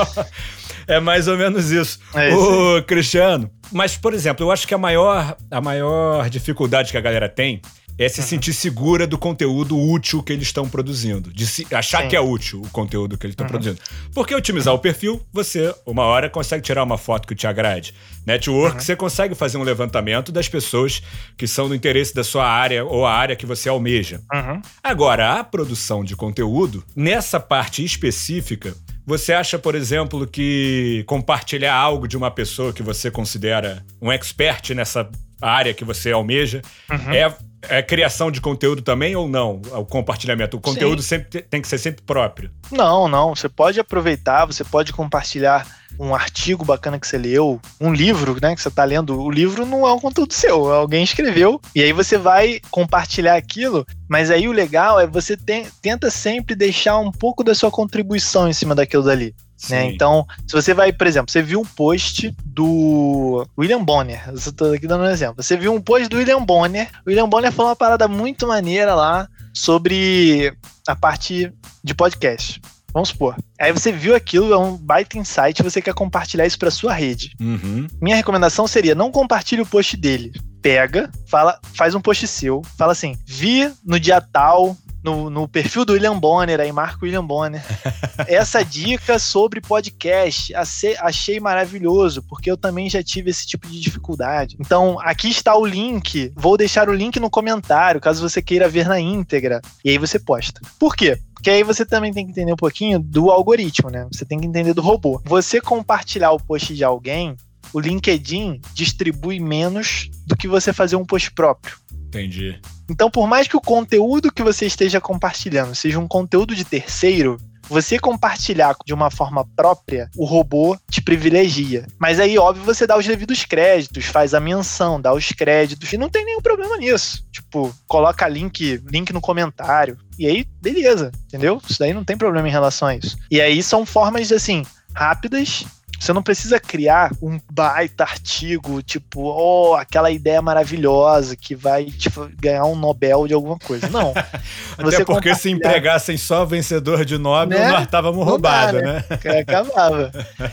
é 0.88 1.02
mais 1.02 1.28
ou 1.28 1.38
menos 1.38 1.70
isso. 1.70 2.00
É 2.16 2.30
isso. 2.30 2.78
Ô, 2.78 2.82
Cristiano. 2.84 3.52
Mas, 3.72 3.98
por 3.98 4.14
exemplo, 4.14 4.46
eu 4.46 4.52
acho 4.52 4.66
que 4.66 4.74
a 4.74 4.78
maior, 4.78 5.36
a 5.52 5.60
maior 5.60 6.30
dificuldade 6.30 6.92
que 6.92 6.98
a 6.98 7.02
galera 7.02 7.28
tem 7.28 7.62
é 7.97 8.10
se 8.10 8.21
uhum. 8.21 8.27
sentir 8.27 8.53
segura 8.53 9.06
do 9.06 9.17
conteúdo 9.17 9.77
útil 9.77 10.23
que 10.23 10.34
eles 10.34 10.47
estão 10.47 10.67
produzindo. 10.67 11.32
De 11.32 11.45
se, 11.45 11.67
achar 11.73 12.03
Sim. 12.03 12.10
que 12.10 12.15
é 12.15 12.19
útil 12.19 12.62
o 12.62 12.69
conteúdo 12.69 13.17
que 13.17 13.25
eles 13.25 13.34
estão 13.34 13.45
uhum. 13.45 13.51
produzindo. 13.51 13.79
Porque 14.13 14.34
otimizar 14.34 14.73
o 14.73 14.79
perfil, 14.79 15.21
você, 15.32 15.73
uma 15.86 16.03
hora, 16.03 16.29
consegue 16.29 16.63
tirar 16.63 16.84
uma 16.84 16.97
foto 16.97 17.27
que 17.27 17.36
te 17.36 17.45
agrade. 17.45 17.93
Network, 18.25 18.77
uhum. 18.77 18.82
você 18.82 18.95
consegue 18.95 19.36
fazer 19.36 19.58
um 19.58 19.63
levantamento 19.63 20.32
das 20.32 20.47
pessoas 20.47 21.01
que 21.38 21.47
são 21.47 21.67
do 21.67 21.75
interesse 21.75 22.13
da 22.13 22.23
sua 22.23 22.47
área 22.47 22.84
ou 22.84 23.06
a 23.06 23.13
área 23.13 23.36
que 23.36 23.45
você 23.45 23.69
almeja. 23.69 24.21
Uhum. 24.34 24.62
Agora, 24.84 25.39
a 25.39 25.43
produção 25.43 26.03
de 26.03 26.15
conteúdo, 26.15 26.84
nessa 26.95 27.39
parte 27.39 27.84
específica, 27.84 28.75
você 29.06 29.34
acha, 29.34 29.60
por 29.60 29.75
exemplo, 29.75 30.25
que 30.25 31.03
compartilhar 31.06 31.75
algo 31.75 32.08
de 32.08 32.15
uma 32.15 32.32
pessoa 32.32 32.71
que 32.71 32.82
você 32.82 33.12
considera 33.12 33.86
um 34.01 34.12
expert 34.12 34.73
nessa 34.73 35.10
área 35.41 35.73
que 35.73 35.84
você 35.84 36.12
almeja 36.12 36.62
uhum. 36.89 37.12
é 37.12 37.36
é 37.69 37.82
criação 37.82 38.32
de 38.32 38.41
conteúdo 38.41 38.82
também 38.82 39.15
ou 39.15 39.28
não? 39.28 39.62
O 39.71 39.86
compartilhamento. 39.86 40.58
O 40.58 40.62
conteúdo 40.62 41.02
Sim. 41.02 41.08
sempre 41.10 41.41
tem 41.41 41.62
que 41.62 41.67
ser 41.67 41.78
sempre 41.78 42.04
próprio. 42.04 42.52
Não, 42.71 43.08
não. 43.08 43.36
Você 43.36 43.49
pode 43.49 43.80
aproveitar, 43.80 44.45
você 44.45 44.63
pode 44.63 44.93
compartilhar 44.93 45.65
um 45.99 46.13
artigo 46.13 46.65
bacana 46.65 46.99
que 46.99 47.08
você 47.08 47.17
leu, 47.17 47.62
um 47.80 47.93
livro, 47.93 48.38
né, 48.41 48.56
que 48.56 48.62
você 48.62 48.67
está 48.67 48.84
lendo. 48.84 49.19
O 49.21 49.30
livro 49.30 49.65
não 49.65 49.88
é 49.88 49.93
um 49.93 49.99
conteúdo 49.99 50.34
seu, 50.34 50.71
alguém 50.71 51.04
escreveu. 51.04 51.62
E 51.76 51.82
aí 51.82 51.93
você 51.93 52.17
vai 52.17 52.60
compartilhar 52.71 53.36
aquilo. 53.36 53.86
Mas 54.10 54.30
aí 54.30 54.47
o 54.47 54.52
legal 54.52 54.99
é 54.99 55.08
você 55.08 55.38
tem, 55.38 55.67
tenta 55.82 56.10
sempre 56.10 56.56
deixar 56.56 56.97
um 56.97 57.12
pouco 57.12 57.43
da 57.43 57.56
sua 57.56 57.71
contribuição 57.71 58.47
em 58.47 58.54
cima 58.54 58.76
daquilo 58.76 59.04
dali. 59.04 59.36
Né? 59.69 59.86
Então, 59.86 60.26
se 60.47 60.54
você 60.54 60.73
vai, 60.73 60.91
por 60.91 61.08
exemplo, 61.08 61.32
você 61.32 61.41
viu 61.41 61.62
um 61.62 61.65
post 61.65 62.36
do 62.45 63.47
William 63.58 63.84
Bonner, 63.84 64.23
eu 64.28 64.36
estou 64.36 64.73
aqui 64.73 64.88
dando 64.88 65.04
um 65.04 65.10
exemplo. 65.10 65.41
Você 65.41 65.56
viu 65.56 65.73
um 65.73 65.82
post 65.82 66.08
do 66.08 66.17
William 66.17 66.43
Bonner, 66.43 66.89
o 67.06 67.10
William 67.10 67.28
Bonner 67.28 67.52
falou 67.52 67.69
uma 67.69 67.76
parada 67.76 68.08
muito 68.08 68.47
maneira 68.47 68.93
lá 68.93 69.28
sobre 69.54 70.54
a 70.88 70.95
parte 70.95 71.52
de 71.84 71.93
podcast. 71.93 72.62
Vamos 72.93 73.10
supor. 73.10 73.36
Aí 73.60 73.71
você 73.71 73.91
viu 73.91 74.15
aquilo, 74.15 74.54
é 74.54 74.58
um 74.58 74.78
baita 74.78 75.17
insight, 75.17 75.63
você 75.63 75.82
quer 75.82 75.95
compartilhar 75.95 76.45
isso 76.45 76.60
para 76.60 76.69
sua 76.69 76.93
rede. 76.93 77.34
Uhum. 77.41 77.88
Minha 77.99 78.15
recomendação 78.15 78.67
seria 78.67 78.93
não 78.93 79.12
compartilhe 79.12 79.63
o 79.63 79.65
post 79.65 79.97
dele. 79.97 80.32
Pega, 80.62 81.12
fala, 81.28 81.60
faz 81.73 81.95
um 81.95 81.99
post 81.99 82.28
seu, 82.28 82.62
fala 82.78 82.91
assim: 82.91 83.17
vi 83.26 83.69
no 83.84 83.99
dia 83.99 84.21
tal, 84.21 84.78
no, 85.04 85.30
no 85.30 85.48
perfil 85.48 85.84
do 85.84 85.94
William 85.94 86.18
Bonner, 86.18 86.60
aí 86.60 86.72
marca 86.72 87.00
o 87.02 87.06
William 87.06 87.26
Bonner. 87.26 87.62
Essa 88.28 88.63
dica 88.63 89.20
sobre 89.20 89.60
podcast, 89.60 90.54
achei 90.56 91.39
maravilhoso, 91.39 92.24
porque 92.24 92.50
eu 92.50 92.58
também 92.58 92.89
já 92.89 93.04
tive 93.04 93.30
esse 93.30 93.46
tipo 93.46 93.68
de 93.68 93.80
dificuldade. 93.80 94.56
Então, 94.60 94.98
aqui 95.02 95.30
está 95.30 95.56
o 95.56 95.66
link, 95.66 96.32
vou 96.36 96.56
deixar 96.58 96.88
o 96.89 96.94
link 96.94 97.20
no 97.20 97.30
comentário, 97.30 98.00
caso 98.00 98.28
você 98.28 98.42
queira 98.42 98.70
ver 98.70 98.88
na 98.88 99.00
íntegra. 99.00 99.62
E 99.84 99.89
aí 99.89 99.98
você 99.98 100.18
posta. 100.18 100.62
Por 100.80 100.96
quê? 100.96 101.20
Porque 101.34 101.50
aí 101.50 101.63
você 101.63 101.86
também 101.86 102.13
tem 102.13 102.26
que 102.26 102.32
entender 102.32 102.54
um 102.54 102.58
pouquinho 102.58 103.00
do 103.00 103.30
algoritmo, 103.30 103.89
né? 103.89 104.08
Você 104.10 104.24
tem 104.24 104.39
que 104.39 104.48
entender 104.48 104.74
do 104.74 104.82
robô. 104.82 105.22
Você 105.26 105.60
compartilhar 105.60 106.32
o 106.32 106.39
post 106.39 106.74
de 106.74 106.86
alguém, 106.86 107.36
o 107.74 107.82
LinkedIn 107.82 108.62
distribui 108.74 109.42
menos 109.42 110.10
do 110.26 110.38
que 110.38 110.48
você 110.48 110.72
fazer 110.72 110.96
um 110.96 111.06
post 111.06 111.32
próprio. 111.34 111.76
Entendi. 112.13 112.60
Então, 112.89 113.10
por 113.10 113.28
mais 113.28 113.47
que 113.47 113.58
o 113.58 113.62
conteúdo 113.62 114.32
que 114.32 114.43
você 114.43 114.65
esteja 114.65 115.02
compartilhando 115.02 115.73
seja 115.73 115.99
um 115.99 116.08
conteúdo 116.08 116.56
de 116.56 116.63
terceiro, 116.63 117.39
você 117.67 117.97
compartilhar 117.97 118.76
de 118.86 118.93
uma 118.93 119.10
forma 119.10 119.47
própria, 119.56 120.10
o 120.15 120.26
robô 120.26 120.78
te 120.91 121.02
privilegia. 121.02 121.88
Mas 121.97 122.19
aí, 122.19 122.38
óbvio, 122.38 122.63
você 122.63 122.86
dá 122.86 122.97
os 122.97 123.06
devidos 123.06 123.45
créditos, 123.45 124.06
faz 124.06 124.34
a 124.34 124.39
menção, 124.39 125.02
dá 125.02 125.13
os 125.13 125.30
créditos, 125.30 125.91
e 125.91 125.97
não 125.97 126.10
tem 126.10 126.26
nenhum 126.26 126.41
problema 126.41 126.78
nisso. 126.78 127.26
Tipo, 127.32 127.73
coloca 127.88 128.28
link, 128.28 128.82
link 128.86 129.12
no 129.12 129.21
comentário. 129.21 129.97
E 130.19 130.28
aí, 130.28 130.45
beleza, 130.62 131.12
entendeu? 131.26 131.62
Isso 131.67 131.80
daí 131.80 131.93
não 131.93 132.04
tem 132.04 132.17
problema 132.17 132.47
em 132.47 132.52
relação 132.52 132.88
a 132.88 132.95
isso. 132.95 133.17
E 133.32 133.41
aí 133.41 133.63
são 133.63 133.86
formas, 133.86 134.32
assim, 134.32 134.63
rápidas 134.93 135.65
você 136.04 136.12
não 136.12 136.22
precisa 136.22 136.60
criar 136.60 137.12
um 137.22 137.39
baita 137.50 138.04
artigo, 138.04 138.84
tipo, 138.84 139.22
oh, 139.22 139.76
aquela 139.76 140.12
ideia 140.12 140.42
maravilhosa 140.42 141.34
que 141.34 141.56
vai 141.56 141.86
tipo, 141.86 142.30
ganhar 142.42 142.66
um 142.66 142.76
Nobel 142.76 143.26
de 143.26 143.34
alguma 143.34 143.58
coisa. 143.58 143.88
Não. 143.88 144.13
Até 144.78 145.06
porque 145.06 145.34
se 145.34 145.50
empregassem 145.50 146.18
só 146.18 146.44
vencedor 146.44 147.06
de 147.06 147.18
Nobel, 147.18 147.58
né? 147.58 147.72
nós 147.72 147.84
estávamos 147.84 148.26
roubados, 148.26 148.82
né? 148.82 149.06
né? 149.24 149.39
Acabava. 149.39 150.12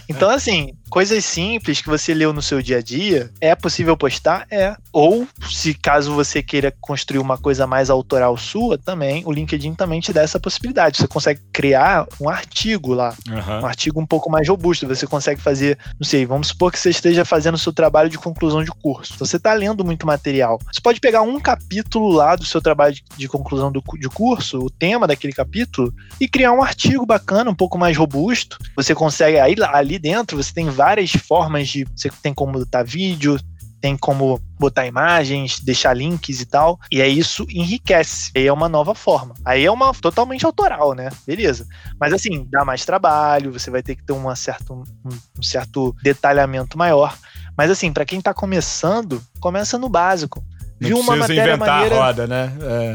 Então, 0.09 0.31
assim, 0.31 0.73
coisas 0.89 1.25
simples 1.25 1.81
que 1.81 1.89
você 1.89 2.15
leu 2.15 2.33
no 2.33 2.41
seu 2.41 2.63
dia 2.63 2.79
a 2.79 2.83
dia, 2.83 3.31
é 3.41 3.55
possível 3.57 3.97
postar? 3.97 4.47
É. 4.53 4.77
Ou, 4.93 5.27
se 5.51 5.75
caso 5.75 6.15
você 6.15 6.45
queira 6.45 6.73
construir 6.81 7.19
uma 7.19 7.37
coisa 7.37 7.67
mais 7.67 7.91
autoral 7.91 8.37
sua, 8.37 8.79
também, 8.79 9.25
o 9.27 9.33
LinkedIn 9.33 9.75
também 9.75 10.01
te 10.01 10.13
dá 10.13 10.23
essa 10.23 10.39
possibilidade. 10.39 10.99
Você 10.99 11.09
consegue 11.09 11.41
criar 11.53 12.07
um 12.21 12.29
artigo 12.29 12.95
lá, 12.95 13.17
uhum. 13.29 13.63
um 13.63 13.67
artigo 13.67 14.01
um 14.01 14.07
pouco 14.07 14.31
mais 14.31 14.49
robusto. 14.49 14.87
Você 14.87 15.09
consegue 15.09 15.39
fazer, 15.40 15.79
não 15.98 16.07
sei, 16.07 16.24
vamos 16.26 16.48
supor 16.48 16.70
que 16.70 16.79
você 16.79 16.90
esteja 16.90 17.24
fazendo 17.24 17.55
o 17.55 17.59
seu 17.59 17.72
trabalho 17.72 18.09
de 18.09 18.18
conclusão 18.18 18.62
de 18.62 18.70
curso. 18.70 19.14
Você 19.18 19.37
está 19.37 19.53
lendo 19.53 19.85
muito 19.85 20.07
material. 20.07 20.59
Você 20.72 20.81
pode 20.81 21.00
pegar 21.00 21.22
um 21.22 21.40
capítulo 21.40 22.11
lá 22.11 22.37
do 22.37 22.44
seu 22.44 22.61
trabalho 22.61 22.94
de, 22.94 23.03
de 23.16 23.29
conclusão 23.29 23.72
do, 23.72 23.83
de 23.98 24.09
curso, 24.09 24.59
o 24.59 24.70
tema 24.70 25.07
daquele 25.07 25.33
capítulo, 25.33 25.92
e 26.20 26.29
criar 26.29 26.53
um 26.53 26.62
artigo 26.62 27.05
bacana, 27.07 27.50
um 27.50 27.55
pouco 27.55 27.79
mais 27.79 27.96
robusto. 27.96 28.59
Você 28.76 28.94
consegue, 28.94 29.38
aí 29.38 29.55
ali 29.72 29.98
dentro, 29.98 30.37
você 30.37 30.53
tem 30.53 30.68
várias 30.68 31.11
formas 31.12 31.68
de. 31.68 31.87
Você 31.94 32.11
tem 32.22 32.33
como 32.35 32.53
botar 32.53 32.83
vídeo, 32.83 33.38
tem 33.81 33.97
como 33.97 34.40
botar 34.59 34.87
imagens, 34.87 35.59
deixar 35.61 35.97
links 35.97 36.40
e 36.40 36.47
tal. 36.47 36.79
E 36.90 37.01
aí 37.01 37.19
isso 37.19 37.47
enriquece. 37.49 38.31
Aí 38.37 38.47
é 38.47 38.53
uma 38.53 38.69
nova 38.69 38.95
forma. 38.95 39.35
Aí 39.45 39.64
é 39.64 39.71
uma 39.71 39.93
totalmente 39.95 40.45
autoral, 40.45 40.93
né? 40.93 41.09
Beleza. 41.27 41.66
Mas 41.99 42.12
assim, 42.12 42.47
dá 42.51 42.64
mais 42.64 42.85
trabalho, 42.85 43.53
você 43.53 43.71
vai 43.71 43.83
ter 43.83 43.97
que 43.97 44.05
ter 44.05 44.12
uma 44.12 44.37
certo, 44.37 44.75
um, 44.75 44.85
um 45.38 45.43
certo 45.43 45.95
detalhamento 46.03 46.77
maior. 46.77 47.16
Mas 47.57 47.71
assim, 47.71 47.93
para 47.93 48.05
quem 48.05 48.21
tá 48.21 48.35
começando, 48.35 49.23
começa 49.40 49.79
no 49.79 49.88
básico. 49.88 50.45
Não 50.81 50.88
viu 50.88 50.99
uma 50.99 51.14
matéria 51.14 51.43
inventar 51.43 51.69
maneira, 51.69 51.95
a 51.95 52.07
roda, 52.07 52.27
né? 52.27 52.53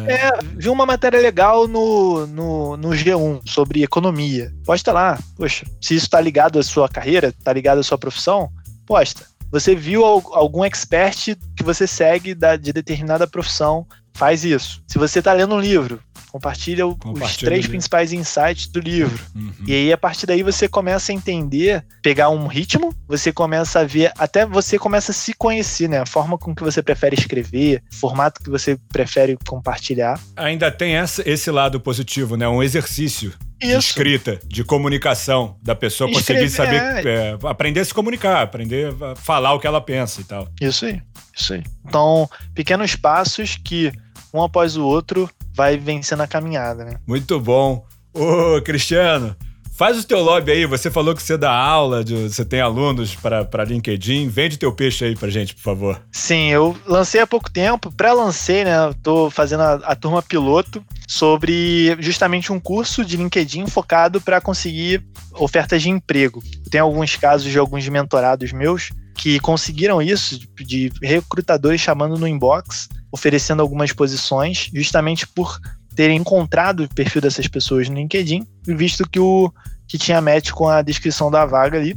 É... 0.07 0.13
é, 0.13 0.31
viu 0.55 0.73
uma 0.73 0.87
matéria 0.87 1.19
legal 1.19 1.67
no, 1.67 2.25
no, 2.25 2.77
no 2.77 2.89
G1 2.89 3.41
sobre 3.45 3.83
economia. 3.83 4.51
Posta 4.65 4.91
lá. 4.91 5.19
Poxa, 5.37 5.65
se 5.79 5.95
isso 5.95 6.09
tá 6.09 6.19
ligado 6.19 6.57
à 6.57 6.63
sua 6.63 6.89
carreira, 6.89 7.31
tá 7.43 7.53
ligado 7.53 7.79
à 7.79 7.83
sua 7.83 7.97
profissão, 7.97 8.49
posta. 8.87 9.34
Você 9.55 9.73
viu 9.73 10.03
algum 10.03 10.65
expert 10.65 11.33
que 11.55 11.63
você 11.63 11.87
segue 11.87 12.35
da, 12.35 12.57
de 12.57 12.73
determinada 12.73 13.25
profissão, 13.25 13.87
faz 14.13 14.43
isso. 14.43 14.83
Se 14.85 14.97
você 14.97 15.21
tá 15.21 15.31
lendo 15.31 15.55
um 15.55 15.61
livro, 15.61 16.01
compartilha, 16.29 16.83
compartilha 16.83 17.25
os 17.25 17.37
três 17.37 17.65
principais 17.65 18.11
insights 18.11 18.67
do 18.67 18.81
livro. 18.81 19.17
Uhum. 19.33 19.53
E 19.65 19.73
aí, 19.73 19.93
a 19.93 19.97
partir 19.97 20.25
daí, 20.25 20.43
você 20.43 20.67
começa 20.67 21.13
a 21.13 21.15
entender, 21.15 21.85
pegar 22.03 22.29
um 22.31 22.47
ritmo, 22.47 22.93
você 23.07 23.31
começa 23.31 23.79
a 23.79 23.85
ver, 23.85 24.11
até 24.17 24.45
você 24.45 24.77
começa 24.77 25.13
a 25.13 25.15
se 25.15 25.33
conhecer, 25.33 25.87
né? 25.87 25.99
A 25.99 26.05
forma 26.05 26.37
com 26.37 26.53
que 26.53 26.61
você 26.61 26.83
prefere 26.83 27.15
escrever, 27.15 27.81
o 27.93 27.95
formato 27.95 28.43
que 28.43 28.49
você 28.49 28.77
prefere 28.89 29.37
compartilhar. 29.47 30.19
Ainda 30.35 30.69
tem 30.69 30.97
essa, 30.97 31.23
esse 31.25 31.49
lado 31.49 31.79
positivo, 31.79 32.35
né? 32.35 32.45
Um 32.45 32.61
exercício 32.61 33.31
isso. 33.61 33.71
de 33.71 33.75
escrita, 33.77 34.39
de 34.45 34.63
comunicação, 34.63 35.57
da 35.61 35.75
pessoa 35.75 36.09
Escrever, 36.09 36.43
conseguir 36.43 36.55
saber, 36.55 37.05
é. 37.05 37.29
É, 37.31 37.37
aprender 37.43 37.79
a 37.79 37.85
se 37.85 37.93
comunicar, 37.93 38.41
aprender 38.41 38.93
a 39.01 39.15
falar 39.15 39.53
o 39.53 39.59
que 39.59 39.67
ela 39.67 39.81
pensa 39.81 40.21
e 40.21 40.23
tal. 40.23 40.47
Isso 40.59 40.85
aí, 40.85 41.01
isso 41.33 41.53
aí. 41.53 41.63
Então, 41.85 42.29
pequenos 42.53 42.95
passos 42.95 43.57
que 43.63 43.91
um 44.33 44.43
após 44.43 44.75
o 44.75 44.83
outro 44.83 45.29
vai 45.53 45.77
vencendo 45.77 46.21
a 46.21 46.27
caminhada, 46.27 46.83
né? 46.83 46.97
Muito 47.07 47.39
bom. 47.39 47.85
Ô, 48.13 48.61
Cristiano, 48.61 49.35
Faz 49.75 49.99
o 49.99 50.07
teu 50.07 50.21
lobby 50.21 50.53
aí, 50.53 50.65
você 50.65 50.89
falou 50.89 51.13
que 51.13 51.21
você 51.21 51.37
dá 51.37 51.51
aula, 51.51 52.01
de, 52.01 52.29
você 52.29 52.45
tem 52.45 52.61
alunos 52.61 53.13
para 53.13 53.65
LinkedIn. 53.65 54.29
Vende 54.29 54.55
teu 54.55 54.71
peixe 54.71 55.03
aí 55.03 55.17
pra 55.17 55.29
gente, 55.29 55.53
por 55.53 55.61
favor. 55.61 56.01
Sim, 56.13 56.49
eu 56.49 56.73
lancei 56.87 57.19
há 57.19 57.27
pouco 57.27 57.51
tempo, 57.51 57.91
pré-lancei, 57.91 58.63
né? 58.63 58.71
Tô 59.03 59.29
fazendo 59.29 59.63
a, 59.63 59.73
a, 59.73 59.93
turma 59.93 60.21
piloto 60.21 60.81
sobre 61.05 61.93
justamente 61.99 62.53
um 62.53 62.59
curso 62.59 63.03
de 63.03 63.17
LinkedIn 63.17 63.67
focado 63.67 64.21
para 64.21 64.39
conseguir 64.39 65.03
ofertas 65.33 65.81
de 65.81 65.89
emprego. 65.89 66.41
Tem 66.71 66.79
alguns 66.79 67.17
casos 67.17 67.51
de 67.51 67.59
alguns 67.59 67.85
mentorados 67.89 68.53
meus 68.53 68.91
que 69.13 69.41
conseguiram 69.41 70.01
isso, 70.01 70.39
de 70.57 70.89
recrutadores 71.01 71.81
chamando 71.81 72.17
no 72.17 72.27
inbox, 72.27 72.87
oferecendo 73.11 73.61
algumas 73.61 73.91
posições, 73.91 74.69
justamente 74.73 75.27
por 75.27 75.59
terem 75.95 76.17
encontrado 76.17 76.83
o 76.83 76.93
perfil 76.93 77.21
dessas 77.21 77.47
pessoas 77.47 77.89
no 77.89 77.95
LinkedIn, 77.95 78.45
visto 78.67 79.07
que 79.09 79.19
o 79.19 79.51
que 79.87 79.97
tinha 79.97 80.21
match 80.21 80.51
com 80.51 80.67
a 80.67 80.81
descrição 80.81 81.29
da 81.29 81.45
vaga 81.45 81.77
ali. 81.77 81.95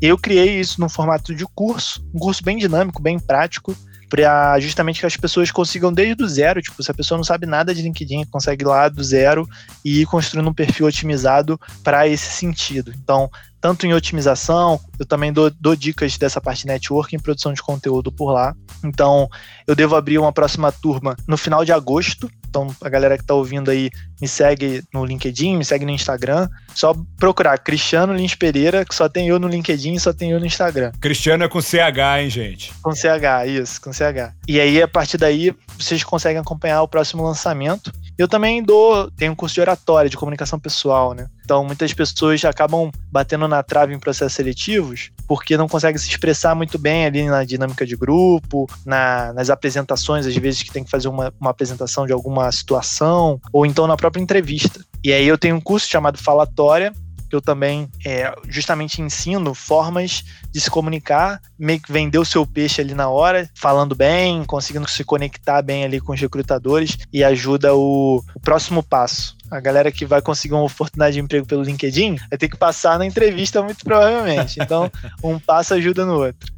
Eu 0.00 0.18
criei 0.18 0.58
isso 0.58 0.80
no 0.80 0.88
formato 0.88 1.34
de 1.34 1.44
curso, 1.54 2.04
um 2.14 2.18
curso 2.18 2.42
bem 2.42 2.58
dinâmico, 2.58 3.00
bem 3.00 3.18
prático, 3.18 3.76
para 4.08 4.58
justamente 4.58 5.00
que 5.00 5.06
as 5.06 5.16
pessoas 5.16 5.50
consigam 5.50 5.92
desde 5.92 6.22
o 6.22 6.28
zero, 6.28 6.62
tipo, 6.62 6.82
se 6.82 6.90
a 6.90 6.94
pessoa 6.94 7.16
não 7.16 7.24
sabe 7.24 7.46
nada 7.46 7.74
de 7.74 7.82
LinkedIn, 7.82 8.24
consegue 8.24 8.64
lá 8.64 8.88
do 8.88 9.04
zero 9.04 9.46
e 9.84 10.00
ir 10.00 10.06
construindo 10.06 10.48
um 10.48 10.54
perfil 10.54 10.86
otimizado 10.86 11.60
para 11.84 12.08
esse 12.08 12.32
sentido. 12.32 12.92
Então, 13.02 13.30
tanto 13.60 13.86
em 13.86 13.92
otimização, 13.92 14.80
eu 14.98 15.04
também 15.04 15.32
dou, 15.32 15.50
dou, 15.60 15.76
dicas 15.76 16.16
dessa 16.16 16.40
parte 16.40 16.60
de 16.60 16.68
networking, 16.68 17.18
produção 17.18 17.52
de 17.52 17.62
conteúdo 17.62 18.10
por 18.10 18.32
lá. 18.32 18.54
Então, 18.84 19.28
eu 19.66 19.74
devo 19.74 19.94
abrir 19.94 20.18
uma 20.18 20.32
próxima 20.32 20.72
turma 20.72 21.16
no 21.26 21.36
final 21.36 21.64
de 21.64 21.72
agosto. 21.72 22.30
Então, 22.48 22.74
a 22.82 22.88
galera 22.88 23.16
que 23.16 23.22
está 23.22 23.34
ouvindo 23.34 23.70
aí, 23.70 23.90
me 24.20 24.26
segue 24.26 24.82
no 24.92 25.04
LinkedIn, 25.04 25.56
me 25.56 25.64
segue 25.64 25.84
no 25.84 25.90
Instagram. 25.90 26.48
Só 26.74 26.94
procurar 27.18 27.58
Cristiano 27.58 28.14
Lins 28.14 28.34
Pereira, 28.34 28.84
que 28.84 28.94
só 28.94 29.08
tem 29.08 29.28
eu 29.28 29.38
no 29.38 29.48
LinkedIn 29.48 29.94
e 29.94 30.00
só 30.00 30.12
tem 30.12 30.30
eu 30.30 30.40
no 30.40 30.46
Instagram. 30.46 30.92
Cristiano 31.00 31.44
é 31.44 31.48
com 31.48 31.60
CH, 31.60 32.20
hein, 32.20 32.30
gente? 32.30 32.72
Com 32.82 32.92
CH, 32.92 33.46
isso, 33.46 33.80
com 33.80 33.92
CH. 33.92 34.34
E 34.46 34.60
aí, 34.60 34.82
a 34.82 34.88
partir 34.88 35.18
daí, 35.18 35.54
vocês 35.78 36.02
conseguem 36.02 36.40
acompanhar 36.40 36.82
o 36.82 36.88
próximo 36.88 37.22
lançamento. 37.22 37.92
Eu 38.18 38.26
também 38.26 38.60
dou, 38.60 39.08
tenho 39.12 39.30
um 39.30 39.34
curso 39.36 39.54
de 39.54 39.60
oratória, 39.60 40.10
de 40.10 40.16
comunicação 40.16 40.58
pessoal, 40.58 41.14
né? 41.14 41.28
Então, 41.44 41.64
muitas 41.64 41.94
pessoas 41.94 42.44
acabam 42.44 42.90
batendo 43.12 43.46
na 43.46 43.62
trave 43.62 43.94
em 43.94 43.98
processos 43.98 44.34
seletivos 44.34 45.10
porque 45.28 45.56
não 45.56 45.68
conseguem 45.68 45.98
se 45.98 46.08
expressar 46.08 46.54
muito 46.54 46.78
bem 46.78 47.06
ali 47.06 47.24
na 47.26 47.44
dinâmica 47.44 47.86
de 47.86 47.96
grupo, 47.96 48.68
na, 48.84 49.32
nas 49.32 49.50
apresentações, 49.50 50.26
às 50.26 50.34
vezes 50.34 50.62
que 50.64 50.72
tem 50.72 50.82
que 50.82 50.90
fazer 50.90 51.06
uma, 51.06 51.32
uma 51.40 51.50
apresentação 51.50 52.06
de 52.06 52.12
alguma 52.12 52.50
situação, 52.50 53.40
ou 53.52 53.64
então 53.64 53.86
na 53.86 53.96
própria 53.96 54.20
entrevista. 54.20 54.84
E 55.04 55.12
aí 55.12 55.26
eu 55.26 55.38
tenho 55.38 55.54
um 55.54 55.60
curso 55.60 55.88
chamado 55.88 56.18
Falatória, 56.18 56.92
que 57.28 57.36
eu 57.36 57.40
também 57.40 57.88
é, 58.04 58.34
justamente 58.48 59.02
ensino 59.02 59.54
formas 59.54 60.24
de 60.50 60.60
se 60.60 60.70
comunicar, 60.70 61.40
meio 61.58 61.80
que 61.80 61.92
vender 61.92 62.18
o 62.18 62.24
seu 62.24 62.46
peixe 62.46 62.80
ali 62.80 62.94
na 62.94 63.08
hora, 63.08 63.48
falando 63.54 63.94
bem, 63.94 64.44
conseguindo 64.44 64.88
se 64.88 65.04
conectar 65.04 65.62
bem 65.62 65.84
ali 65.84 66.00
com 66.00 66.12
os 66.12 66.20
recrutadores 66.20 66.98
e 67.12 67.22
ajuda 67.22 67.74
o, 67.74 68.22
o 68.34 68.40
próximo 68.40 68.82
passo. 68.82 69.36
A 69.50 69.60
galera 69.60 69.90
que 69.90 70.04
vai 70.04 70.20
conseguir 70.20 70.54
uma 70.54 70.64
oportunidade 70.64 71.14
de 71.14 71.20
emprego 71.20 71.46
pelo 71.46 71.62
LinkedIn 71.62 72.16
vai 72.28 72.38
ter 72.38 72.48
que 72.48 72.56
passar 72.56 72.98
na 72.98 73.06
entrevista, 73.06 73.62
muito 73.62 73.82
provavelmente. 73.82 74.60
Então, 74.60 74.90
um 75.24 75.38
passo 75.38 75.74
ajuda 75.74 76.04
no 76.04 76.24
outro. 76.24 76.52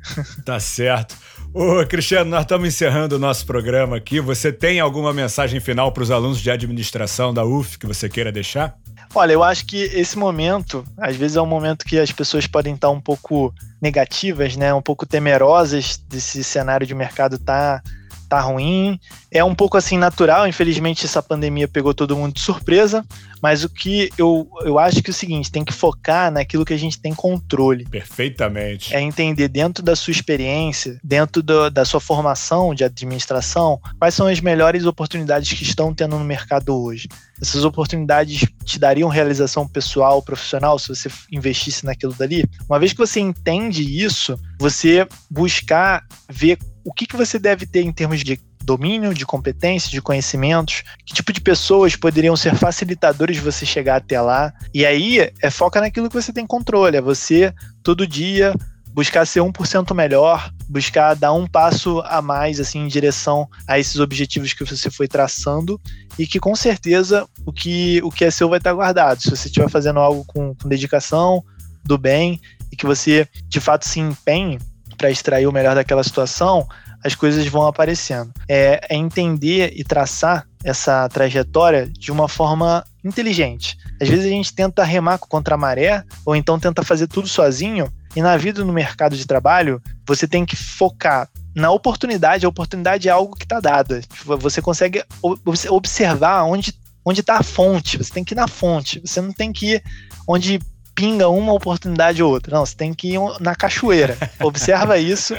Tá 0.45 0.59
certo. 0.59 1.17
Ô, 1.53 1.85
Cristiano, 1.85 2.31
nós 2.31 2.43
estamos 2.43 2.69
encerrando 2.69 3.17
o 3.17 3.19
nosso 3.19 3.45
programa 3.45 3.97
aqui. 3.97 4.21
Você 4.21 4.53
tem 4.53 4.79
alguma 4.81 5.13
mensagem 5.13 5.61
final 5.61 5.91
para 5.93 6.03
os 6.03 6.11
alunos 6.11 6.41
de 6.41 6.51
administração 6.51 7.35
da 7.35 7.45
UF 7.45 7.79
que 7.79 7.87
você 7.87 8.09
queira 8.09 8.31
deixar? 8.31 8.77
Olha, 9.13 9.33
eu 9.33 9.43
acho 9.43 9.67
que 9.67 9.77
esse 9.77 10.17
momento, 10.17 10.85
às 10.97 11.17
vezes 11.17 11.37
é 11.37 11.43
um 11.43 11.47
momento 11.47 11.85
que 11.85 11.99
as 11.99 12.13
pessoas 12.13 12.47
podem 12.47 12.75
estar 12.75 12.91
um 12.91 13.01
pouco 13.01 13.53
negativas, 13.83 14.57
né? 14.57 14.73
Um 14.73 14.83
pouco 14.83 15.05
temerosas 15.05 15.97
desse 16.09 16.45
cenário 16.45 16.87
de 16.87 16.95
mercado 16.95 17.39
tá 17.39 17.83
tá 18.29 18.41
ruim. 18.41 19.01
É 19.29 19.43
um 19.43 19.57
pouco 19.57 19.77
assim 19.77 19.99
natural, 19.99 20.47
infelizmente 20.47 21.05
essa 21.05 21.21
pandemia 21.21 21.67
pegou 21.67 21.93
todo 21.93 22.17
mundo 22.17 22.35
de 22.35 22.41
surpresa, 22.41 23.05
mas 23.43 23.65
o 23.65 23.69
que 23.69 24.11
eu, 24.17 24.49
eu 24.63 24.79
acho 24.79 25.03
que 25.03 25.11
é 25.11 25.13
o 25.13 25.15
seguinte, 25.15 25.51
tem 25.51 25.65
que 25.65 25.73
focar 25.73 26.31
naquilo 26.31 26.65
que 26.65 26.75
a 26.75 26.79
gente 26.79 27.01
tem 27.01 27.15
controle. 27.15 27.85
Perfeitamente. 27.85 28.95
É 28.95 29.01
entender 29.01 29.49
dentro 29.49 29.83
da 29.83 29.97
sua 29.97 30.13
experiência, 30.13 30.99
dentro 31.03 31.43
do, 31.43 31.71
da 31.71 31.85
sua 31.85 32.01
formação 32.01 32.75
de 32.75 32.85
administração, 32.85 33.81
quais 33.99 34.15
são 34.15 34.27
as 34.27 34.41
melhores 34.41 34.85
oportunidades 34.85 35.53
que 35.53 35.63
estão 35.63 35.95
tendo 35.95 36.19
no 36.19 36.25
mercado 36.25 36.77
hoje. 36.77 37.09
Essas 37.41 37.65
oportunidades 37.65 38.47
te 38.65 38.79
dariam 38.79 39.09
realização 39.09 39.67
pessoal, 39.67 40.23
profissional, 40.23 40.79
se 40.79 40.89
você 40.89 41.09
investisse 41.33 41.87
naquilo 41.87 42.13
dali. 42.13 42.45
Uma 42.69 42.79
vez 42.79 42.93
que 42.93 42.99
você 42.99 43.21
entende 43.21 43.83
isso, 43.83 44.39
você 44.59 45.07
buscar 45.31 46.05
ver 46.29 46.59
o 46.85 46.93
que, 46.93 47.07
que 47.07 47.17
você 47.17 47.39
deve 47.39 47.67
ter 47.67 47.83
em 47.83 47.93
termos 47.93 48.23
de 48.23 48.39
domínio, 48.71 49.13
de 49.13 49.27
competência, 49.27 49.91
de 49.91 50.01
conhecimentos, 50.01 50.85
que 51.05 51.13
tipo 51.13 51.33
de 51.33 51.41
pessoas 51.41 51.97
poderiam 51.97 52.37
ser 52.37 52.55
facilitadores 52.55 53.37
de 53.37 53.43
você 53.43 53.67
chegar 53.67 53.97
até 53.97 54.21
lá. 54.21 54.53
E 54.73 54.87
aí 54.87 55.31
é 55.43 55.51
foca 55.51 55.81
naquilo 55.81 56.09
que 56.09 56.15
você 56.15 56.33
tem 56.33 56.47
controle, 56.47 56.97
é 56.97 57.01
você 57.01 57.53
todo 57.83 58.07
dia 58.07 58.55
buscar 58.93 59.27
ser 59.27 59.41
1% 59.41 59.95
melhor, 59.95 60.53
buscar 60.69 61.15
dar 61.15 61.33
um 61.33 61.47
passo 61.47 62.01
a 62.07 62.23
mais 62.23 62.61
assim 62.61 62.81
em 62.81 62.89
direção 62.89 63.49
a 63.67 63.79
esses 63.79 63.99
objetivos 63.99 64.53
que 64.53 64.65
você 64.65 64.91
foi 64.91 65.09
traçando 65.09 65.81
e 66.19 66.27
que 66.27 66.39
com 66.39 66.55
certeza 66.55 67.27
o 67.45 67.53
que, 67.53 68.01
o 68.05 68.11
que 68.11 68.25
é 68.25 68.31
seu 68.31 68.49
vai 68.49 68.59
estar 68.59 68.73
guardado. 68.73 69.21
Se 69.21 69.31
você 69.31 69.49
estiver 69.49 69.69
fazendo 69.69 69.99
algo 70.01 70.25
com, 70.25 70.55
com 70.55 70.69
dedicação, 70.69 71.43
do 71.85 71.99
bem 71.99 72.41
e 72.71 72.77
que 72.77 72.87
você 72.87 73.27
de 73.49 73.59
fato 73.59 73.87
se 73.87 73.99
empenhe 73.99 74.59
para 74.97 75.11
extrair 75.11 75.47
o 75.47 75.53
melhor 75.53 75.75
daquela 75.75 76.05
situação, 76.05 76.69
as 77.05 77.15
coisas 77.15 77.47
vão 77.47 77.67
aparecendo. 77.67 78.33
É, 78.49 78.81
é, 78.89 78.97
entender 78.97 79.73
e 79.75 79.85
traçar 79.85 80.47
essa 80.63 81.09
trajetória 81.09 81.87
de 81.87 82.13
uma 82.13 82.29
forma 82.29 82.85
inteligente. 83.05 83.79
Às 84.01 84.09
vezes 84.09 84.27
a 84.27 84.29
gente 84.29 84.55
tenta 84.55 84.85
remar 84.85 85.19
contra 85.19 85.55
a 85.55 85.59
maré, 85.59 86.05
ou 86.25 86.37
então 86.37 86.59
tenta 86.59 86.83
fazer 86.83 87.07
tudo 87.07 87.27
sozinho, 87.27 87.91
e 88.15 88.21
na 88.21 88.37
vida 88.37 88.65
no 88.65 88.73
mercado 88.73 89.17
de 89.17 89.27
trabalho, 89.27 89.81
você 90.07 90.27
tem 90.27 90.45
que 90.45 90.57
focar 90.57 91.29
na 91.55 91.71
oportunidade. 91.71 92.45
A 92.45 92.49
oportunidade 92.49 93.09
é 93.09 93.13
algo 93.13 93.37
que 93.37 93.45
está 93.45 93.61
dada. 93.61 94.01
Você 94.25 94.61
consegue 94.61 95.03
observar 95.23 96.45
onde 96.45 96.75
onde 97.05 97.21
está 97.21 97.39
a 97.39 97.43
fonte. 97.43 97.97
Você 97.97 98.13
tem 98.13 98.25
que 98.25 98.35
ir 98.35 98.37
na 98.37 98.47
fonte. 98.47 99.01
Você 99.01 99.21
não 99.21 99.33
tem 99.33 99.53
que 99.53 99.75
ir 99.75 99.83
onde 100.29 100.61
pinga 101.01 101.31
uma 101.31 101.55
oportunidade 101.55 102.23
ou 102.23 102.31
outra. 102.31 102.55
Não, 102.55 102.67
você 102.67 102.77
tem 102.77 102.93
que 102.93 103.15
ir 103.15 103.19
na 103.41 103.55
cachoeira. 103.55 104.19
Observa 104.39 104.99
isso. 104.99 105.35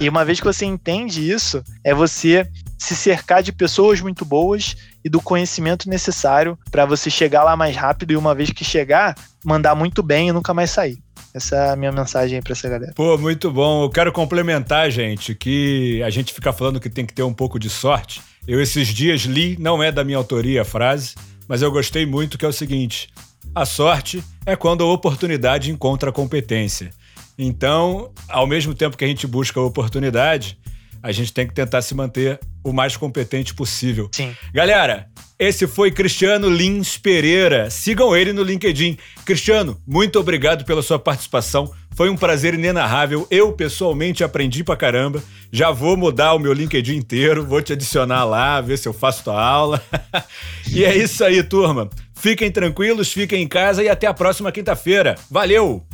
E 0.00 0.08
uma 0.08 0.24
vez 0.24 0.40
que 0.40 0.46
você 0.46 0.64
entende 0.64 1.30
isso, 1.30 1.62
é 1.84 1.94
você 1.94 2.44
se 2.76 2.96
cercar 2.96 3.40
de 3.40 3.52
pessoas 3.52 4.00
muito 4.00 4.24
boas 4.24 4.76
e 5.04 5.08
do 5.08 5.20
conhecimento 5.20 5.88
necessário 5.88 6.58
para 6.72 6.84
você 6.84 7.08
chegar 7.08 7.44
lá 7.44 7.56
mais 7.56 7.76
rápido 7.76 8.10
e 8.10 8.16
uma 8.16 8.34
vez 8.34 8.50
que 8.50 8.64
chegar, 8.64 9.14
mandar 9.44 9.76
muito 9.76 10.02
bem 10.02 10.30
e 10.30 10.32
nunca 10.32 10.52
mais 10.52 10.72
sair. 10.72 10.98
Essa 11.32 11.54
é 11.54 11.70
a 11.70 11.76
minha 11.76 11.92
mensagem 11.92 12.42
para 12.42 12.52
essa 12.52 12.68
galera. 12.68 12.92
Pô, 12.96 13.16
muito 13.16 13.48
bom. 13.48 13.84
Eu 13.84 13.90
quero 13.90 14.10
complementar, 14.10 14.90
gente, 14.90 15.36
que 15.36 16.02
a 16.02 16.10
gente 16.10 16.34
fica 16.34 16.52
falando 16.52 16.80
que 16.80 16.90
tem 16.90 17.06
que 17.06 17.14
ter 17.14 17.22
um 17.22 17.32
pouco 17.32 17.60
de 17.60 17.70
sorte. 17.70 18.20
Eu 18.48 18.60
esses 18.60 18.88
dias 18.88 19.20
li, 19.20 19.56
não 19.60 19.80
é 19.80 19.92
da 19.92 20.02
minha 20.02 20.18
autoria 20.18 20.62
a 20.62 20.64
frase, 20.64 21.14
mas 21.46 21.62
eu 21.62 21.70
gostei 21.70 22.04
muito 22.04 22.36
que 22.36 22.44
é 22.44 22.48
o 22.48 22.52
seguinte: 22.52 23.08
a 23.54 23.64
sorte 23.64 24.22
é 24.44 24.54
quando 24.54 24.84
a 24.84 24.86
oportunidade 24.86 25.70
encontra 25.70 26.10
a 26.10 26.12
competência. 26.12 26.90
Então, 27.38 28.12
ao 28.28 28.46
mesmo 28.46 28.74
tempo 28.74 28.96
que 28.96 29.04
a 29.04 29.08
gente 29.08 29.26
busca 29.26 29.60
a 29.60 29.62
oportunidade, 29.62 30.58
a 31.02 31.12
gente 31.12 31.32
tem 31.32 31.46
que 31.46 31.54
tentar 31.54 31.82
se 31.82 31.94
manter 31.94 32.40
o 32.64 32.72
mais 32.72 32.96
competente 32.96 33.54
possível. 33.54 34.08
Sim. 34.12 34.34
Galera, 34.52 35.08
esse 35.38 35.66
foi 35.66 35.90
Cristiano 35.90 36.48
Lins 36.48 36.96
Pereira. 36.96 37.68
Sigam 37.68 38.16
ele 38.16 38.32
no 38.32 38.42
LinkedIn. 38.42 38.96
Cristiano, 39.24 39.78
muito 39.86 40.18
obrigado 40.18 40.64
pela 40.64 40.82
sua 40.82 40.98
participação. 40.98 41.70
Foi 41.94 42.08
um 42.08 42.16
prazer 42.16 42.54
inenarrável. 42.54 43.26
Eu, 43.30 43.52
pessoalmente, 43.52 44.24
aprendi 44.24 44.64
pra 44.64 44.76
caramba. 44.76 45.22
Já 45.52 45.70
vou 45.70 45.96
mudar 45.96 46.34
o 46.34 46.38
meu 46.38 46.54
LinkedIn 46.54 46.96
inteiro, 46.96 47.44
vou 47.44 47.60
te 47.60 47.74
adicionar 47.74 48.24
lá, 48.24 48.60
ver 48.60 48.78
se 48.78 48.88
eu 48.88 48.94
faço 48.94 49.24
tua 49.24 49.42
aula. 49.42 49.82
e 50.72 50.84
é 50.84 50.96
isso 50.96 51.22
aí, 51.22 51.42
turma. 51.42 51.90
Fiquem 52.14 52.50
tranquilos, 52.50 53.12
fiquem 53.12 53.42
em 53.42 53.48
casa 53.48 53.82
e 53.82 53.88
até 53.88 54.06
a 54.06 54.14
próxima 54.14 54.50
quinta-feira. 54.50 55.16
Valeu! 55.30 55.84